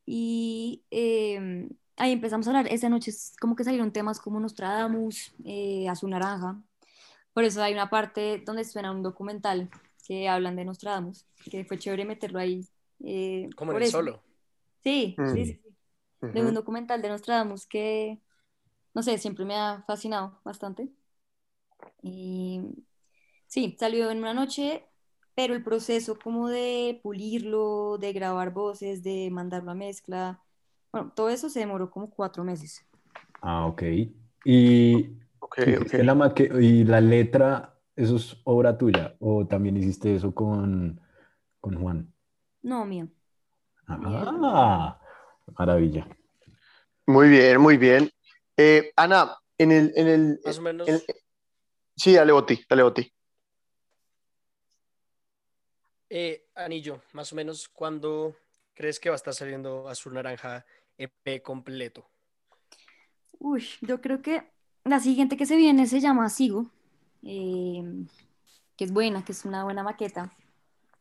Y 0.06 0.84
eh, 0.90 1.68
ahí 1.96 2.12
empezamos 2.12 2.46
a 2.46 2.50
hablar. 2.50 2.68
Esa 2.72 2.88
noche 2.90 3.10
es 3.12 3.34
como 3.40 3.56
que 3.56 3.64
salieron 3.64 3.92
temas 3.92 4.20
como 4.20 4.40
Nostradamus, 4.40 5.34
eh, 5.44 5.88
Azul 5.88 6.10
Naranja. 6.10 6.62
Por 7.34 7.44
eso 7.44 7.62
hay 7.62 7.72
una 7.74 7.90
parte 7.90 8.42
donde 8.46 8.64
suena 8.64 8.92
un 8.92 9.02
documental 9.02 9.70
que 10.06 10.28
hablan 10.28 10.56
de 10.56 10.64
Nostradamus, 10.64 11.26
que 11.50 11.64
fue 11.64 11.78
chévere 11.78 12.04
meterlo 12.04 12.38
ahí. 12.38 12.62
eh, 13.04 13.54
Como 13.56 13.72
en 13.72 13.78
el 13.78 13.84
eso. 13.84 13.98
solo. 13.98 14.22
Sí, 14.84 15.16
Mm. 15.18 15.24
sí, 15.32 15.46
sí, 15.46 15.60
sí 16.20 16.28
de 16.32 16.44
un 16.44 16.54
documental 16.54 17.02
de 17.02 17.08
Nostradamus 17.10 17.66
que, 17.66 18.20
no 18.94 19.02
sé, 19.02 19.18
siempre 19.18 19.44
me 19.46 19.56
ha 19.56 19.84
fascinado 19.86 20.40
bastante. 20.44 20.90
Y 22.02 22.60
sí, 23.46 23.76
salió 23.80 24.10
en 24.10 24.18
una 24.18 24.34
noche, 24.34 24.86
pero 25.34 25.54
el 25.54 25.64
proceso 25.64 26.18
como 26.18 26.48
de 26.48 27.00
pulirlo, 27.02 27.98
de 27.98 28.12
grabar 28.12 28.52
voces, 28.52 29.02
de 29.02 29.30
mandarlo 29.32 29.72
a 29.72 29.74
mezcla, 29.74 30.42
bueno, 30.92 31.12
todo 31.16 31.30
eso 31.30 31.50
se 31.50 31.60
demoró 31.60 31.90
como 31.90 32.10
cuatro 32.10 32.44
meses. 32.44 32.86
Ah, 33.40 33.66
ok. 33.66 33.82
Y, 34.44 35.16
Ok, 35.38 35.58
hiciste 35.64 36.02
ok. 36.02 36.04
la 36.04 36.34
y 36.60 36.84
la 36.84 37.00
letra, 37.00 37.75
¿eso 37.96 38.16
es 38.16 38.36
obra 38.44 38.76
tuya? 38.78 39.16
¿O 39.18 39.46
también 39.46 39.76
hiciste 39.76 40.14
eso 40.14 40.34
con, 40.34 41.00
con 41.60 41.80
Juan? 41.80 42.12
No, 42.62 42.84
mío. 42.84 43.08
Ah, 43.88 45.00
maravilla. 45.58 46.06
Muy 47.06 47.28
bien, 47.28 47.60
muy 47.60 47.76
bien. 47.76 48.10
Eh, 48.56 48.92
Ana, 48.96 49.36
en 49.58 49.72
el, 49.72 49.92
en 49.96 50.08
el, 50.08 50.40
Más 50.44 50.58
o 50.58 50.62
menos. 50.62 50.88
en- 50.88 51.00
sí, 51.96 52.14
dale 52.14 52.32
Boti, 52.32 52.60
dale 52.68 52.82
Boti. 52.82 53.12
Eh, 56.08 56.46
Anillo, 56.54 57.02
más 57.12 57.32
o 57.32 57.36
menos, 57.36 57.68
¿cuándo 57.68 58.36
crees 58.74 59.00
que 59.00 59.08
va 59.08 59.14
a 59.14 59.16
estar 59.16 59.34
saliendo 59.34 59.88
Azul 59.88 60.14
Naranja 60.14 60.64
EP 60.98 61.42
completo? 61.42 62.08
Uy, 63.38 63.64
yo 63.80 64.00
creo 64.00 64.22
que 64.22 64.50
la 64.84 65.00
siguiente 65.00 65.36
que 65.36 65.46
se 65.46 65.56
viene 65.56 65.86
se 65.86 66.00
llama 66.00 66.28
Sigo, 66.28 66.70
eh, 67.26 67.82
que 68.76 68.84
es 68.84 68.92
buena, 68.92 69.24
que 69.24 69.32
es 69.32 69.44
una 69.44 69.64
buena 69.64 69.82
maqueta. 69.82 70.32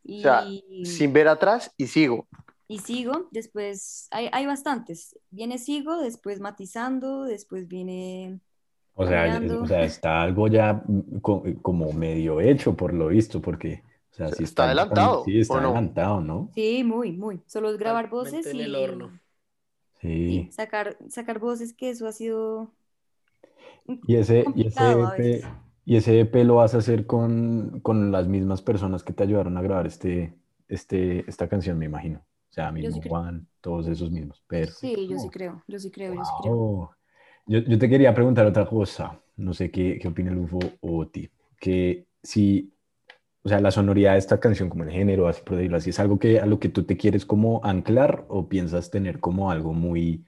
Y, 0.03 0.20
O 0.20 0.22
sea, 0.22 0.55
sin 0.82 1.13
ver 1.13 1.27
atrás 1.27 1.72
y 1.77 1.88
sigo. 1.88 2.27
y 2.67 2.79
Sigo, 2.79 3.27
después 3.32 4.08
hay, 4.12 4.29
hay 4.32 4.46
bastantes. 4.48 5.17
Viene 5.29 5.58
Sigo, 5.60 5.98
después 6.01 6.39
Matizando, 6.39 7.24
después 7.24 7.67
viene... 7.67 8.39
O 8.98 9.05
sea, 9.05 9.41
o 9.62 9.67
sea, 9.67 9.84
está 9.84 10.22
algo 10.22 10.48
ya 10.48 10.82
co- 11.22 11.44
como 11.62 11.91
medio 11.94 12.39
hecho 12.41 12.75
por 12.75 12.94
lo 12.94 13.08
visto, 13.08 13.41
porque, 13.41 13.84
o 14.12 14.15
sea, 14.15 14.32
sí 14.32 14.44
está 14.44 14.65
adelantado, 14.65 15.24
Sí, 15.25 15.39
está 15.39 15.58
¿o 15.58 15.62
no? 15.62 15.74
adelantado, 15.74 16.22
¿no? 16.22 16.51
Sí, 16.55 16.84
muy, 16.84 17.12
muy. 17.13 17.44
Solo 17.48 17.72
es 17.72 17.77
grabar 17.77 18.10
voces 18.10 18.46
en 18.48 18.60
y, 18.60 18.62
el 18.62 18.75
horno. 18.75 19.20
y 20.25 20.46
Sí. 20.46 20.51
sacar, 20.51 20.98
sacar 21.10 21.39
voces, 21.39 21.74
que 21.74 21.89
eso 21.89 22.08
ha 22.08 22.12
sido 22.12 22.74
Y 24.08 24.15
ese, 24.15 24.51
y 24.55 24.67
ese 24.67 24.91
complicado 24.94 25.03
a 25.03 25.12
EP, 25.13 25.13
veces. 25.13 25.51
Y 25.86 25.98
ese 25.98 26.20
EP 26.20 26.44
lo 26.44 26.56
vas 26.56 26.74
a 26.74 26.80
hacer 26.80 27.06
con, 27.06 27.80
con 27.82 28.12
las 28.12 28.27
mismas 28.27 28.62
personas 28.62 29.04
que 29.04 29.13
te 29.13 29.24
ayudaron 29.24 29.56
a 29.58 29.62
grabar 29.62 29.86
este, 29.86 30.34
este, 30.68 31.30
esta 31.30 31.48
canción, 31.48 31.77
me 31.77 31.86
imagino. 31.86 32.20
O 32.50 32.54
sea, 32.56 32.70
sí 32.70 32.74
mismo 32.74 33.01
creo. 33.01 33.10
Juan, 33.12 33.48
todos 33.62 33.88
esos 33.88 34.10
mismos. 34.10 34.44
Perfecto. 34.48 34.80
Sí, 34.80 35.08
yo 35.08 35.20
sí 35.20 35.30
creo, 35.30 35.63
yo 35.68 35.80
sí 35.80 35.92
creo, 35.92 36.15
yo 36.15 36.25
sí 36.25 36.32
creo. 36.42 36.92
Yo, 37.48 37.60
yo 37.60 37.77
te 37.77 37.88
quería 37.88 38.13
preguntar 38.15 38.48
otra 38.48 38.65
cosa, 38.65 39.20
no 39.38 39.54
sé 39.54 39.70
qué, 39.70 40.00
qué 40.01 40.08
opina 40.08 40.32
Lufo 40.32 40.58
o 40.82 41.06
ti, 41.08 41.30
que 41.60 42.08
si, 42.24 42.74
o 43.44 43.50
sea, 43.50 43.60
la 43.60 43.70
sonoridad 43.70 44.13
de 44.13 44.18
esta 44.18 44.39
canción, 44.39 44.70
como 44.70 44.84
el 44.84 44.89
género, 44.89 45.27
así 45.27 45.44
por 45.44 45.58
decirlo 45.58 45.77
así, 45.77 45.92
¿es 45.92 46.00
algo 46.00 46.18
que, 46.18 46.39
a 46.39 46.48
lo 46.48 46.60
que 46.60 46.70
tú 46.70 46.84
te 46.84 46.98
quieres 46.98 47.24
como 47.24 47.63
anclar 47.63 48.25
o 48.30 48.50
piensas 48.50 48.89
tener 48.89 49.20
como 49.20 49.51
algo 49.51 49.74
muy 49.74 50.25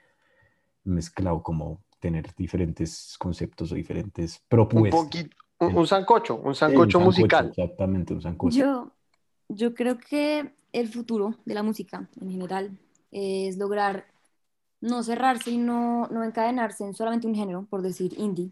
mezclado, 0.83 1.41
como 1.41 1.81
tener 1.99 2.27
diferentes 2.37 3.15
conceptos 3.17 3.71
o 3.71 3.75
diferentes 3.75 4.35
Un 4.35 4.47
propuestas? 4.47 5.03
poquito, 5.03 5.35
un, 5.59 5.77
un 5.77 5.87
sancocho, 5.87 6.35
un 6.35 6.55
Sí, 6.55 6.55
sancocho 6.55 6.99
un 6.99 7.05
musical. 7.05 7.47
Exactamente, 7.49 8.13
un 8.13 8.21
sancocho. 8.21 8.57
Yo, 8.59 8.91
yo 9.49 9.73
creo 9.73 9.97
que 9.99 10.53
el 10.73 10.89
futuro 10.89 11.35
de 11.45 11.53
la 11.53 11.63
música 11.63 12.09
en 12.21 12.31
general 12.31 12.77
es 13.11 13.57
lograr 13.57 14.07
no 14.81 15.03
cerrarse 15.03 15.51
y 15.51 15.57
no, 15.57 16.07
no 16.07 16.23
encadenarse 16.23 16.83
en 16.85 16.93
solamente 16.93 17.27
un 17.27 17.35
género, 17.35 17.65
por 17.69 17.81
decir 17.81 18.13
indie, 18.19 18.51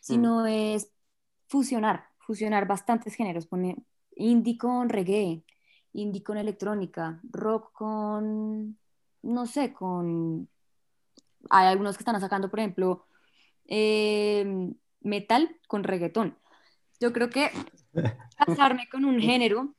sino 0.00 0.46
es 0.46 0.90
fusionar, 1.48 2.06
fusionar 2.18 2.66
bastantes 2.66 3.14
géneros, 3.14 3.46
poner 3.46 3.76
indie 4.16 4.58
con 4.58 4.88
reggae, 4.88 5.44
indie 5.92 6.22
con 6.22 6.38
electrónica, 6.38 7.20
rock 7.30 7.72
con, 7.72 8.78
no 9.22 9.46
sé, 9.46 9.72
con... 9.72 10.48
Hay 11.50 11.66
algunos 11.66 11.96
que 11.96 12.02
están 12.02 12.20
sacando, 12.20 12.48
por 12.50 12.60
ejemplo, 12.60 13.06
eh, 13.66 14.72
metal 15.02 15.56
con 15.68 15.84
reggaetón. 15.84 16.38
Yo 17.00 17.12
creo 17.12 17.30
que 17.30 17.50
casarme 18.36 18.88
con 18.90 19.04
un 19.04 19.20
género 19.20 19.74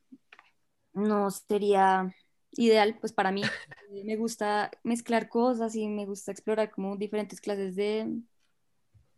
no 0.94 1.32
sería 1.32 2.14
ideal, 2.52 2.98
pues 3.00 3.14
para 3.14 3.32
mí 3.32 3.42
me 4.06 4.16
gusta 4.16 4.72
mezclar 4.84 5.30
cosas 5.30 5.76
y 5.76 5.88
me 5.88 6.06
gusta 6.06 6.32
explorar 6.32 6.72
como 6.72 6.98
diferentes 6.98 7.42
clases 7.42 7.76
de, 7.76 8.08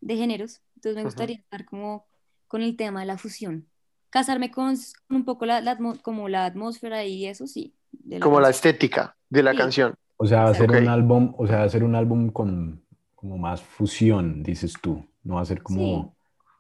de 0.02 0.16
géneros, 0.18 0.62
entonces 0.76 0.96
me 0.98 1.04
gustaría 1.04 1.38
estar 1.38 1.66
como 1.66 2.06
con 2.48 2.62
el 2.62 2.78
tema 2.78 3.02
de 3.02 3.08
la 3.08 3.18
fusión, 3.18 3.68
casarme 4.10 4.52
con, 4.52 4.76
con 5.08 5.18
un 5.18 5.26
poco 5.26 5.46
la, 5.46 5.78
como 6.02 6.30
la 6.30 6.46
atmósfera 6.46 7.04
y 7.06 7.26
eso 7.26 7.48
sí. 7.48 7.74
de 7.92 8.20
Como 8.20 8.40
la 8.40 8.50
estética 8.50 9.18
de 9.30 9.44
la 9.44 9.52
Sí. 9.52 9.58
canción. 9.58 9.96
O 10.18 10.26
sea, 10.26 10.46
hacer 10.46 10.70
Ok. 10.70 10.78
un 10.78 10.88
álbum, 10.88 11.34
o 11.38 11.46
sea, 11.48 11.64
hacer 11.64 11.84
un 11.84 11.96
álbum 11.96 12.30
con 12.30 12.86
como 13.16 13.38
más 13.38 13.62
fusión, 13.62 14.44
dices 14.44 14.74
tú, 14.82 15.06
no 15.26 15.40
hacer 15.40 15.64
como 15.64 16.16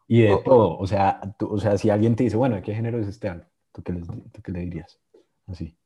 Sí. 0.07 0.15
y 0.19 0.21
de 0.23 0.33
O- 0.33 0.43
todo, 0.43 0.77
o 0.79 0.87
sea, 0.87 1.21
tú- 1.39 1.49
o 1.51 1.59
sea, 1.59 1.77
si 1.77 1.89
alguien 1.91 2.15
te 2.17 2.23
dice, 2.25 2.37
bueno, 2.37 2.57
¿de 2.57 2.63
qué 2.63 2.75
género 2.75 2.99
es 2.99 3.07
este 3.07 3.29
álbum? 3.29 3.47
¿Tú 3.73 3.83
qué, 3.83 3.93
les- 3.93 4.07
tú 4.07 4.41
qué 4.43 4.51
le 4.53 4.61
dirías? 4.61 4.99
Así. 5.47 5.77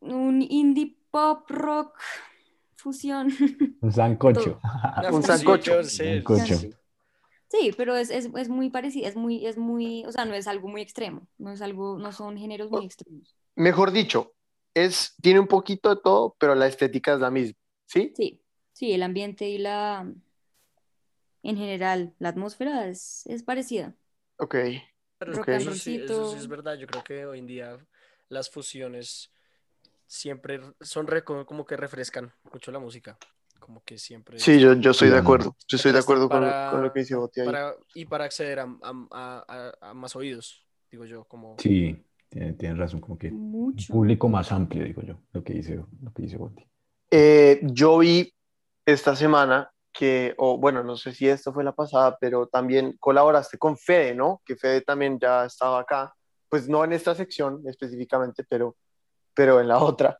Un 0.00 0.42
indie 0.42 0.96
pop 1.10 1.50
rock 1.50 1.98
fusión. 2.76 3.30
Un 3.82 3.92
sancocho. 3.92 4.60
Una 4.98 5.08
Un 5.10 5.22
fusión, 5.22 5.38
sancocho. 5.38 5.84
sí, 5.84 6.02
Un 6.04 6.22
sancocho. 6.24 6.56
sí. 6.56 6.70
Sí, 7.48 7.72
pero 7.76 7.96
es, 7.96 8.10
es, 8.10 8.30
es 8.36 8.48
muy 8.48 8.70
parecido, 8.70 9.08
es 9.08 9.16
muy, 9.16 9.44
es 9.46 9.58
muy, 9.58 10.04
o 10.06 10.12
sea, 10.12 10.24
no 10.24 10.34
es 10.34 10.46
algo 10.46 10.68
muy 10.68 10.82
extremo, 10.82 11.26
no 11.36 11.50
es 11.50 11.60
algo, 11.62 11.98
no 11.98 12.12
son 12.12 12.38
géneros 12.38 12.70
muy 12.70 12.84
extremos. 12.86 13.34
Mejor 13.56 13.90
dicho, 13.90 14.34
es, 14.72 15.16
tiene 15.20 15.40
un 15.40 15.48
poquito 15.48 15.90
de 15.94 16.00
todo, 16.00 16.36
pero 16.38 16.54
la 16.54 16.68
estética 16.68 17.14
es 17.14 17.20
la 17.20 17.30
misma. 17.32 17.56
¿Sí? 17.86 18.12
Sí, 18.16 18.40
sí, 18.72 18.92
el 18.92 19.02
ambiente 19.02 19.48
y 19.48 19.58
la, 19.58 20.08
en 21.42 21.56
general, 21.56 22.14
la 22.18 22.30
atmósfera 22.30 22.86
es, 22.88 23.26
es 23.26 23.42
parecida. 23.42 23.94
Ok. 24.38 24.56
Pero 25.18 25.34
Ok. 25.40 25.48
eso 25.48 25.74
sí, 25.74 25.96
eso 25.96 26.32
sí 26.32 26.38
es 26.38 26.48
verdad. 26.48 26.76
Yo 26.76 26.86
creo 26.86 27.04
que 27.04 27.26
hoy 27.26 27.38
en 27.40 27.46
día 27.46 27.78
las 28.28 28.48
fusiones 28.50 29.30
siempre 30.06 30.60
son 30.80 31.06
re- 31.06 31.24
como 31.24 31.64
que 31.66 31.76
refrescan 31.76 32.32
mucho 32.52 32.72
la 32.72 32.78
música. 32.78 33.18
Como 33.58 33.84
que 33.84 33.98
siempre. 33.98 34.38
Sí, 34.38 34.58
yo, 34.58 34.72
yo 34.74 34.92
estoy 34.92 35.10
de 35.10 35.18
acuerdo. 35.18 35.54
Yo 35.68 35.76
estoy 35.76 35.92
de 35.92 35.98
acuerdo 35.98 36.28
con, 36.28 36.40
para- 36.40 36.70
con 36.70 36.82
lo 36.82 36.92
que 36.92 37.00
dice 37.00 37.14
Boti 37.14 37.40
ahí. 37.40 37.46
para, 37.46 37.74
y 37.94 38.04
para 38.06 38.24
acceder 38.24 38.60
a, 38.60 38.62
a- 38.82 39.44
a- 39.46 39.72
a- 39.90 39.94
más 39.94 40.16
oídos, 40.16 40.66
digo 40.90 41.04
yo, 41.04 41.24
como 41.24 41.56
Sí, 41.58 42.02
tiene- 42.30 42.54
tienes 42.54 42.78
razón, 42.78 43.00
como 43.00 43.18
que 43.18 43.28
un 43.28 43.50
Mucho. 43.50 43.92
público 43.92 44.28
más 44.30 44.50
amplio, 44.50 44.84
digo 44.84 45.02
yo, 45.02 45.20
lo 45.32 45.44
que 45.44 45.52
dice, 45.52 45.76
lo 46.02 46.12
que 46.14 46.22
dice 46.22 46.38
Boti. 46.38 46.64
Eh, 47.10 47.60
yo 47.64 47.98
vi 47.98 48.32
esta 48.86 49.14
semana 49.14 49.70
que, 49.92 50.34
o 50.38 50.58
bueno, 50.58 50.82
no 50.84 50.96
sé 50.96 51.12
si 51.12 51.28
esto 51.28 51.52
fue 51.52 51.64
la 51.64 51.72
pasada, 51.72 52.16
pero 52.20 52.46
también 52.46 52.96
colaboraste 52.98 53.58
con 53.58 53.76
Fede, 53.76 54.14
¿no? 54.14 54.42
Que 54.44 54.56
Fede 54.56 54.82
también 54.82 55.18
ya 55.18 55.44
estaba 55.44 55.80
acá, 55.80 56.14
pues 56.48 56.68
no 56.68 56.84
en 56.84 56.92
esta 56.92 57.14
sección 57.14 57.62
específicamente, 57.66 58.44
pero, 58.48 58.76
pero 59.34 59.60
en 59.60 59.68
la 59.68 59.78
otra. 59.82 60.18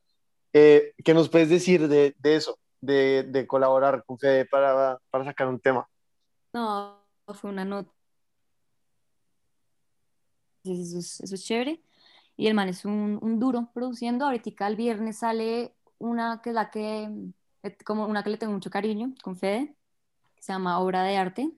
Eh, 0.53 0.95
¿qué 1.05 1.15
nos 1.15 1.29
puedes 1.29 1.49
decir 1.49 1.89
de, 1.89 2.15
de 2.19 2.37
eso, 2.37 2.59
de, 2.81 3.25
de 3.29 3.47
colaborar 3.47 4.05
con 4.05 4.19
Fede 4.19 4.47
para, 4.47 4.99
para 5.11 5.25
sacar 5.25 5.49
un 5.49 5.61
tema? 5.61 5.89
No, 6.53 7.07
fue 7.35 7.50
una 7.50 7.65
nota. 7.65 7.93
Eso 10.65 10.99
es, 10.99 11.21
eso 11.21 11.35
es 11.35 11.45
chévere. 11.45 11.83
Y 12.37 12.49
el 12.49 12.55
man 12.55 12.69
es 12.69 12.85
un, 12.85 13.19
un 13.23 13.39
duro 13.39 13.71
produciendo. 13.73 14.25
Ahorita 14.25 14.67
el 14.67 14.77
viernes 14.77 15.19
sale 15.19 15.75
una 15.99 16.41
que 16.43 16.50
es 16.50 16.55
la 16.55 16.71
que, 16.71 17.09
como 17.85 18.07
una 18.07 18.23
que 18.23 18.31
le 18.31 18.38
tengo 18.38 18.52
mucho 18.52 18.71
cariño, 18.71 19.14
con 19.23 19.37
Fede, 19.37 19.76
que 20.37 20.43
se 20.43 20.52
llama 20.52 20.81
Obra 20.81 21.02
de 21.05 21.17
Arte, 21.19 21.52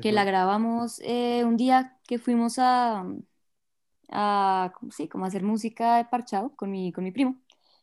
que 0.00 0.12
la 0.12 0.24
grabamos 0.24 1.00
eh, 1.04 1.44
un 1.44 1.56
día 1.56 1.98
que 2.08 2.18
fuimos 2.18 2.58
a, 2.58 3.04
a, 4.10 4.72
sí, 4.90 5.08
como 5.08 5.24
a 5.24 5.28
hacer 5.28 5.42
música 5.42 5.96
de 5.96 6.04
parchado 6.06 6.54
con 6.56 6.70
mi, 6.70 6.92
con 6.92 7.04
mi 7.04 7.12
primo, 7.12 7.40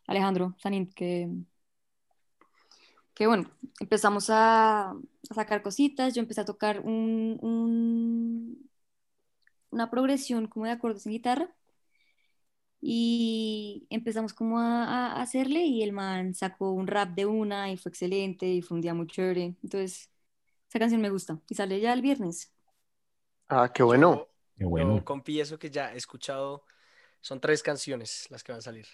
Alejandro 0.08 0.56
Sanín, 0.60 0.90
que, 0.94 1.30
que 3.14 3.28
bueno, 3.28 3.50
empezamos 3.80 4.30
a, 4.30 4.92
a 4.92 5.34
sacar 5.34 5.64
cositas, 5.64 6.14
yo 6.16 6.22
empecé 6.22 6.42
a 6.42 6.46
tocar 6.46 6.82
un, 6.82 7.38
un- 7.42 8.70
una 9.72 9.90
progresión 9.90 10.48
como 10.48 10.66
de 10.66 10.72
acordes 10.74 11.06
en 11.06 11.14
guitarra 11.14 11.56
y 12.90 13.86
empezamos 13.90 14.34
como 14.34 14.60
a, 14.60 14.86
a 15.14 15.22
hacerle 15.22 15.64
y 15.66 15.84
el 15.84 15.92
man 15.94 16.34
sacó 16.36 16.72
un 16.72 16.88
rap 16.88 17.16
de 17.16 17.26
una 17.26 17.72
y 17.72 17.78
fue 17.78 17.90
excelente 17.92 18.48
y 18.48 18.62
fue 18.62 18.76
un 18.78 18.82
día 18.82 18.94
muy 18.94 19.08
chévere, 19.08 19.56
entonces 19.64 20.10
esa 20.70 20.80
canción 20.80 21.02
me 21.02 21.10
gusta 21.12 21.42
y 21.50 21.56
sale 21.56 21.80
ya 21.82 21.94
el 21.94 22.02
viernes. 22.04 22.54
Ah, 23.48 23.72
qué 23.74 23.84
bueno. 23.84 24.28
Qué 24.58 24.66
Yo 24.74 25.04
bueno. 25.06 25.06
confieso 25.06 25.58
que 25.60 25.70
ya 25.72 25.94
he 25.94 25.98
escuchado, 25.98 26.66
son 27.22 27.40
tres 27.42 27.64
canciones 27.64 28.28
las 28.32 28.44
que 28.44 28.52
van 28.52 28.60
a 28.60 28.62
salir 28.62 28.88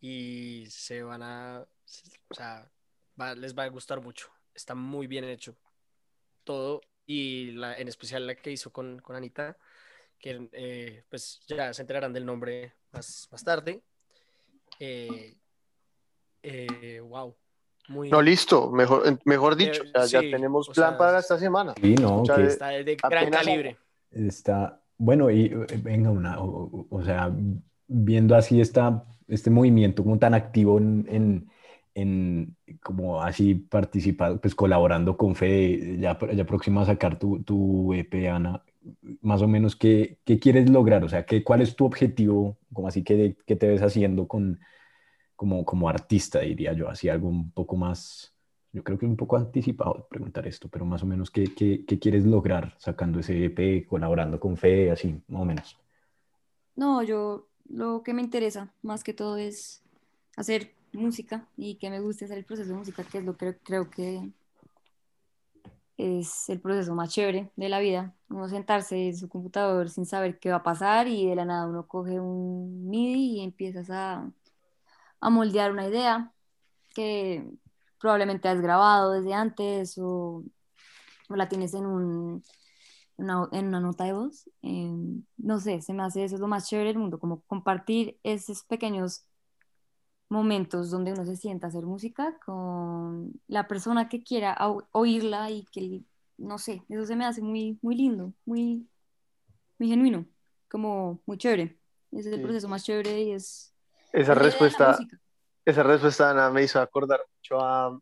y 0.00 0.66
se 0.70 1.02
van 1.02 1.22
a, 1.22 1.66
o 2.30 2.34
sea, 2.34 2.70
va- 3.20 3.34
les 3.34 3.56
va 3.58 3.64
a 3.64 3.68
gustar 3.68 4.00
mucho. 4.02 4.30
Está 4.54 4.74
muy 4.74 5.06
bien 5.08 5.24
hecho 5.24 5.56
todo 6.44 6.82
y 7.06 7.52
la, 7.52 7.76
en 7.78 7.88
especial 7.88 8.26
la 8.26 8.36
que 8.36 8.52
hizo 8.52 8.72
con, 8.72 9.00
con 9.00 9.16
Anita, 9.16 9.58
que 10.18 10.48
eh, 10.52 11.04
pues 11.10 11.42
ya 11.48 11.74
se 11.74 11.82
enterarán 11.82 12.12
del 12.14 12.26
nombre 12.26 12.74
más, 12.92 13.28
más 13.30 13.44
tarde. 13.44 13.80
Eh, 14.80 15.34
eh, 16.42 17.00
wow, 17.00 17.34
muy 17.88 18.10
No, 18.10 18.22
listo, 18.22 18.70
mejor, 18.70 19.18
mejor 19.24 19.56
dicho, 19.56 19.82
Eh, 19.84 19.90
ya, 19.94 20.06
ya 20.06 20.20
sí, 20.20 20.30
tenemos 20.30 20.68
o 20.68 20.72
plan 20.72 20.90
sea, 20.90 20.98
para 20.98 21.18
esta 21.18 21.38
semana. 21.38 21.74
Sí, 21.80 21.94
no, 21.94 22.14
Escuchar 22.16 22.36
que 22.40 22.46
es- 22.46 22.52
está 22.52 22.68
de 22.68 22.96
gran 22.96 23.30
calibre. 23.30 23.76
está, 24.10 24.80
bueno, 24.96 25.30
y 25.30 25.46
eh, 25.46 25.66
venga, 25.82 26.10
una, 26.10 26.38
o, 26.40 26.46
o- 26.64 26.86
o 26.90 27.02
sea, 27.04 27.30
viendo 27.86 28.34
así 28.36 28.60
esta, 28.60 29.04
este 29.26 29.50
movimiento 29.50 30.02
como 30.02 30.18
tan 30.18 30.34
activo 30.34 30.78
en, 30.78 31.06
en, 31.10 31.50
en 31.94 32.56
como 32.82 33.20
así 33.22 33.54
participando, 33.54 34.40
pues 34.40 34.54
colaborando 34.54 35.16
con 35.16 35.34
Fede, 35.34 35.98
ya, 35.98 36.18
ya 36.32 36.44
próxima 36.44 36.82
a 36.82 36.86
sacar 36.86 37.18
tu, 37.18 37.42
tu 37.42 37.92
EP, 37.94 38.28
Ana, 38.28 38.62
más 39.20 39.42
o 39.42 39.48
menos, 39.48 39.76
¿qué, 39.76 40.18
qué 40.24 40.38
quieres 40.38 40.70
lograr? 40.70 41.04
O 41.04 41.08
sea, 41.08 41.24
¿qué, 41.26 41.42
¿cuál 41.44 41.62
es 41.62 41.76
tu 41.76 41.84
objetivo? 41.84 42.58
Como 42.72 42.88
así 42.88 43.02
que, 43.02 43.36
que 43.46 43.56
te 43.56 43.68
ves 43.68 43.82
haciendo 43.82 44.28
con, 44.28 44.60
como, 45.36 45.64
como 45.64 45.88
artista, 45.88 46.40
diría 46.40 46.72
yo, 46.72 46.88
así 46.88 47.08
algo 47.08 47.28
un 47.28 47.50
poco 47.52 47.76
más, 47.76 48.34
yo 48.72 48.82
creo 48.82 48.98
que 48.98 49.06
un 49.06 49.16
poco 49.16 49.36
anticipado 49.36 50.06
preguntar 50.10 50.46
esto, 50.46 50.68
pero 50.68 50.84
más 50.84 51.02
o 51.02 51.06
menos, 51.06 51.30
¿qué, 51.30 51.54
qué, 51.54 51.84
qué 51.86 51.98
quieres 51.98 52.24
lograr 52.24 52.74
sacando 52.78 53.20
ese 53.20 53.44
EP, 53.44 53.86
colaborando 53.86 54.40
con 54.40 54.56
Fede, 54.56 54.90
así, 54.90 55.20
más 55.28 55.42
o 55.42 55.44
menos? 55.44 55.78
No, 56.74 57.02
yo 57.02 57.48
lo 57.68 58.02
que 58.02 58.14
me 58.14 58.22
interesa 58.22 58.72
más 58.82 59.04
que 59.04 59.14
todo 59.14 59.36
es 59.36 59.82
hacer 60.36 60.72
música 60.92 61.46
y 61.56 61.76
que 61.76 61.90
me 61.90 62.00
guste 62.00 62.24
hacer 62.24 62.38
el 62.38 62.44
proceso 62.44 62.70
de 62.70 62.78
música, 62.78 63.04
que 63.04 63.18
es 63.18 63.24
lo 63.24 63.36
que 63.36 63.56
creo 63.62 63.90
que 63.90 64.30
es 65.98 66.48
el 66.50 66.60
proceso 66.60 66.94
más 66.94 67.12
chévere 67.14 67.52
de 67.56 67.70
la 67.70 67.80
vida. 67.80 68.16
Uno 68.30 68.48
sentarse 68.48 69.08
en 69.08 69.16
su 69.18 69.28
computador 69.28 69.90
sin 69.90 70.06
saber 70.06 70.40
qué 70.40 70.50
va 70.50 70.58
a 70.58 70.64
pasar 70.64 71.08
y 71.08 71.26
de 71.26 71.36
la 71.36 71.44
nada 71.46 71.68
uno 71.68 71.88
coge 71.88 72.20
un 72.20 72.88
MIDI 72.88 73.40
y 73.40 73.44
empiezas 73.44 73.90
a, 73.90 74.32
a 75.20 75.30
moldear 75.30 75.72
una 75.72 75.88
idea 75.88 76.32
que 76.94 77.44
probablemente 78.00 78.48
has 78.48 78.60
grabado 78.60 79.12
desde 79.12 79.34
antes 79.34 79.98
o, 79.98 80.44
o 81.28 81.36
la 81.36 81.48
tienes 81.48 81.74
en 81.74 81.86
un, 81.86 82.44
una, 83.16 83.48
en 83.52 83.68
una 83.68 83.80
nota 83.80 84.04
de 84.04 84.14
voz. 84.14 84.50
Eh, 84.62 84.90
no 85.38 85.60
sé, 85.60 85.82
se 85.82 85.94
me 85.94 86.04
hace 86.04 86.24
eso 86.24 86.36
es 86.36 86.40
lo 86.40 86.48
más 86.48 86.68
chévere 86.68 86.90
del 86.90 86.98
mundo, 86.98 87.20
como 87.20 87.42
compartir 87.42 88.18
esos 88.24 88.64
pequeños 88.64 89.26
momentos 90.28 90.90
donde 90.90 91.12
uno 91.12 91.24
se 91.24 91.36
sienta 91.36 91.66
a 91.66 91.70
hacer 91.70 91.84
música 91.84 92.38
con 92.44 93.32
la 93.46 93.66
persona 93.66 94.08
que 94.08 94.22
quiera 94.22 94.56
oírla 94.92 95.50
y 95.50 95.64
que, 95.64 96.02
no 96.36 96.58
sé, 96.58 96.82
eso 96.88 97.06
se 97.06 97.16
me 97.16 97.24
hace 97.24 97.40
muy, 97.42 97.78
muy 97.82 97.96
lindo, 97.96 98.32
muy, 98.44 98.86
muy 99.78 99.88
genuino, 99.88 100.26
como 100.70 101.20
muy 101.26 101.38
chévere. 101.38 101.78
Ese 102.12 102.20
es 102.20 102.34
el 102.34 102.34
Sí. 102.40 102.42
proceso 102.42 102.68
más 102.68 102.84
chévere 102.84 103.22
y 103.22 103.32
es... 103.32 103.72
Esa 104.12 104.34
respuesta, 104.34 104.98
esa 105.64 105.82
respuesta, 105.82 106.30
Ana, 106.30 106.50
me 106.50 106.62
hizo 106.62 106.80
acordar 106.80 107.20
mucho 107.36 107.60
a, 107.60 107.98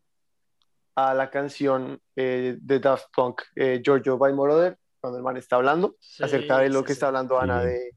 a 0.95 1.13
la 1.13 1.29
canción 1.29 2.01
eh, 2.15 2.57
de 2.61 2.79
Daft 2.79 3.07
Punk, 3.15 3.41
eh, 3.55 3.81
Giorgio 3.83 4.17
by 4.17 4.33
Moroder, 4.33 4.77
cuando 4.99 5.17
el 5.17 5.23
man 5.23 5.37
está 5.37 5.57
hablando, 5.57 5.95
Sí, 5.99 6.23
acerca 6.23 6.59
de 6.59 6.69
lo 6.69 6.79
sí, 6.79 6.85
que 6.85 6.93
sí. 6.93 6.93
está 6.93 7.07
hablando 7.07 7.39
Ana, 7.39 7.61
Sí. 7.61 7.67
de, 7.67 7.91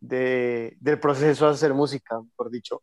de- 0.00 0.76
del 0.80 1.00
proceso 1.00 1.46
de 1.46 1.52
hacer 1.52 1.72
música, 1.72 2.20
por 2.36 2.50
dicho, 2.50 2.82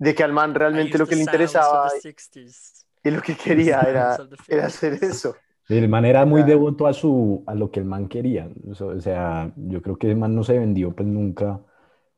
de 0.00 0.14
que 0.14 0.24
al 0.24 0.32
man 0.32 0.54
realmente 0.54 0.98
lo 0.98 1.06
que 1.06 1.14
le 1.14 1.20
interesaba 1.20 1.88
the 2.02 2.10
60s, 2.10 2.86
y 3.04 3.10
lo 3.10 3.20
que 3.20 3.36
quería 3.36 3.80
era, 3.88 4.16
era 4.48 4.64
50s. 4.64 4.66
hacer 4.66 5.04
eso. 5.04 5.36
El 5.68 5.88
man 5.88 6.04
era 6.04 6.26
muy 6.26 6.42
devoto 6.42 6.88
a, 6.88 6.92
su, 6.92 7.44
a 7.46 7.54
lo 7.54 7.70
que 7.70 7.78
el 7.78 7.86
man 7.86 8.08
quería. 8.08 8.50
O 8.68 9.00
sea, 9.00 9.52
yo 9.54 9.80
creo 9.80 9.96
que 9.96 10.10
el 10.10 10.16
man 10.16 10.34
no 10.34 10.42
se 10.42 10.58
vendió 10.58 10.92
pues 10.96 11.06
nunca 11.06 11.60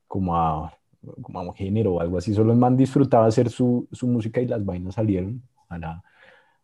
como 0.08 0.36
a, 0.36 0.72
como 1.20 1.40
a 1.40 1.42
un 1.42 1.54
género 1.54 1.94
o 1.94 2.00
algo 2.00 2.16
así. 2.16 2.32
Solo 2.32 2.52
el 2.52 2.58
man 2.58 2.78
disfrutaba 2.78 3.26
hacer 3.26 3.50
su, 3.50 3.88
su 3.92 4.06
música 4.06 4.40
y 4.40 4.46
las 4.46 4.64
vainas 4.64 4.94
salieron. 4.94 5.42
Ojalá 5.66 6.02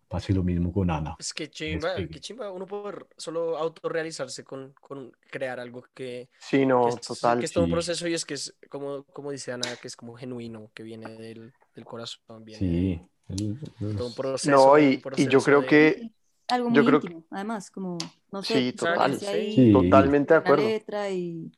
pase 0.09 0.33
lo 0.33 0.43
mismo 0.43 0.73
con 0.73 0.91
Ana. 0.91 1.15
Es 1.19 1.35
que 1.35 1.51
chimba, 1.51 1.95
que 1.97 2.19
chimba 2.21 2.51
uno 2.51 2.67
poder 2.67 3.07
solo 3.17 3.57
autorrealizarse 3.59 4.43
con, 4.43 4.73
con 4.81 5.13
crear 5.31 5.61
algo 5.61 5.85
que, 5.95 6.31
Sí, 6.39 6.65
no, 6.65 6.85
que 6.85 6.95
es, 6.95 7.01
total. 7.03 7.39
que 7.41 7.45
es 7.45 7.53
todo 7.53 7.65
un 7.65 7.71
proceso 7.71 8.09
y 8.09 8.15
es 8.15 8.25
que 8.25 8.35
es 8.35 8.55
como, 8.71 9.05
como 9.05 9.31
dice 9.31 9.53
Ana, 9.53 9.77
que 9.81 9.87
es 9.89 9.97
como 9.97 10.17
genuino, 10.17 10.71
que 10.75 10.83
viene 10.83 11.15
del, 11.17 11.53
del 11.75 11.85
corazón, 11.85 12.45
viene 12.45 12.59
Sí. 12.59 13.01
el- 13.29 13.97
todo 13.97 14.07
un 14.09 14.15
proceso. 14.15 14.51
No, 14.51 14.73
un 14.73 14.81
y, 14.83 15.03
y 15.17 15.29
yo 15.29 15.41
creo 15.41 15.61
de- 15.61 15.67
que 15.67 16.11
Algo 16.49 16.73
yo 16.73 16.83
creo- 16.85 17.01
íntimo, 17.01 17.25
además, 17.31 17.71
como, 17.71 17.99
no 18.33 18.43
sé, 18.43 18.55
Sí, 18.55 18.73
total. 18.73 19.19
Sí. 19.21 19.71
totalmente 19.73 20.33
de 20.33 20.41
la 20.41 20.45
acuerdo. 20.47 20.65
letra 20.67 21.11
y... 21.11 21.53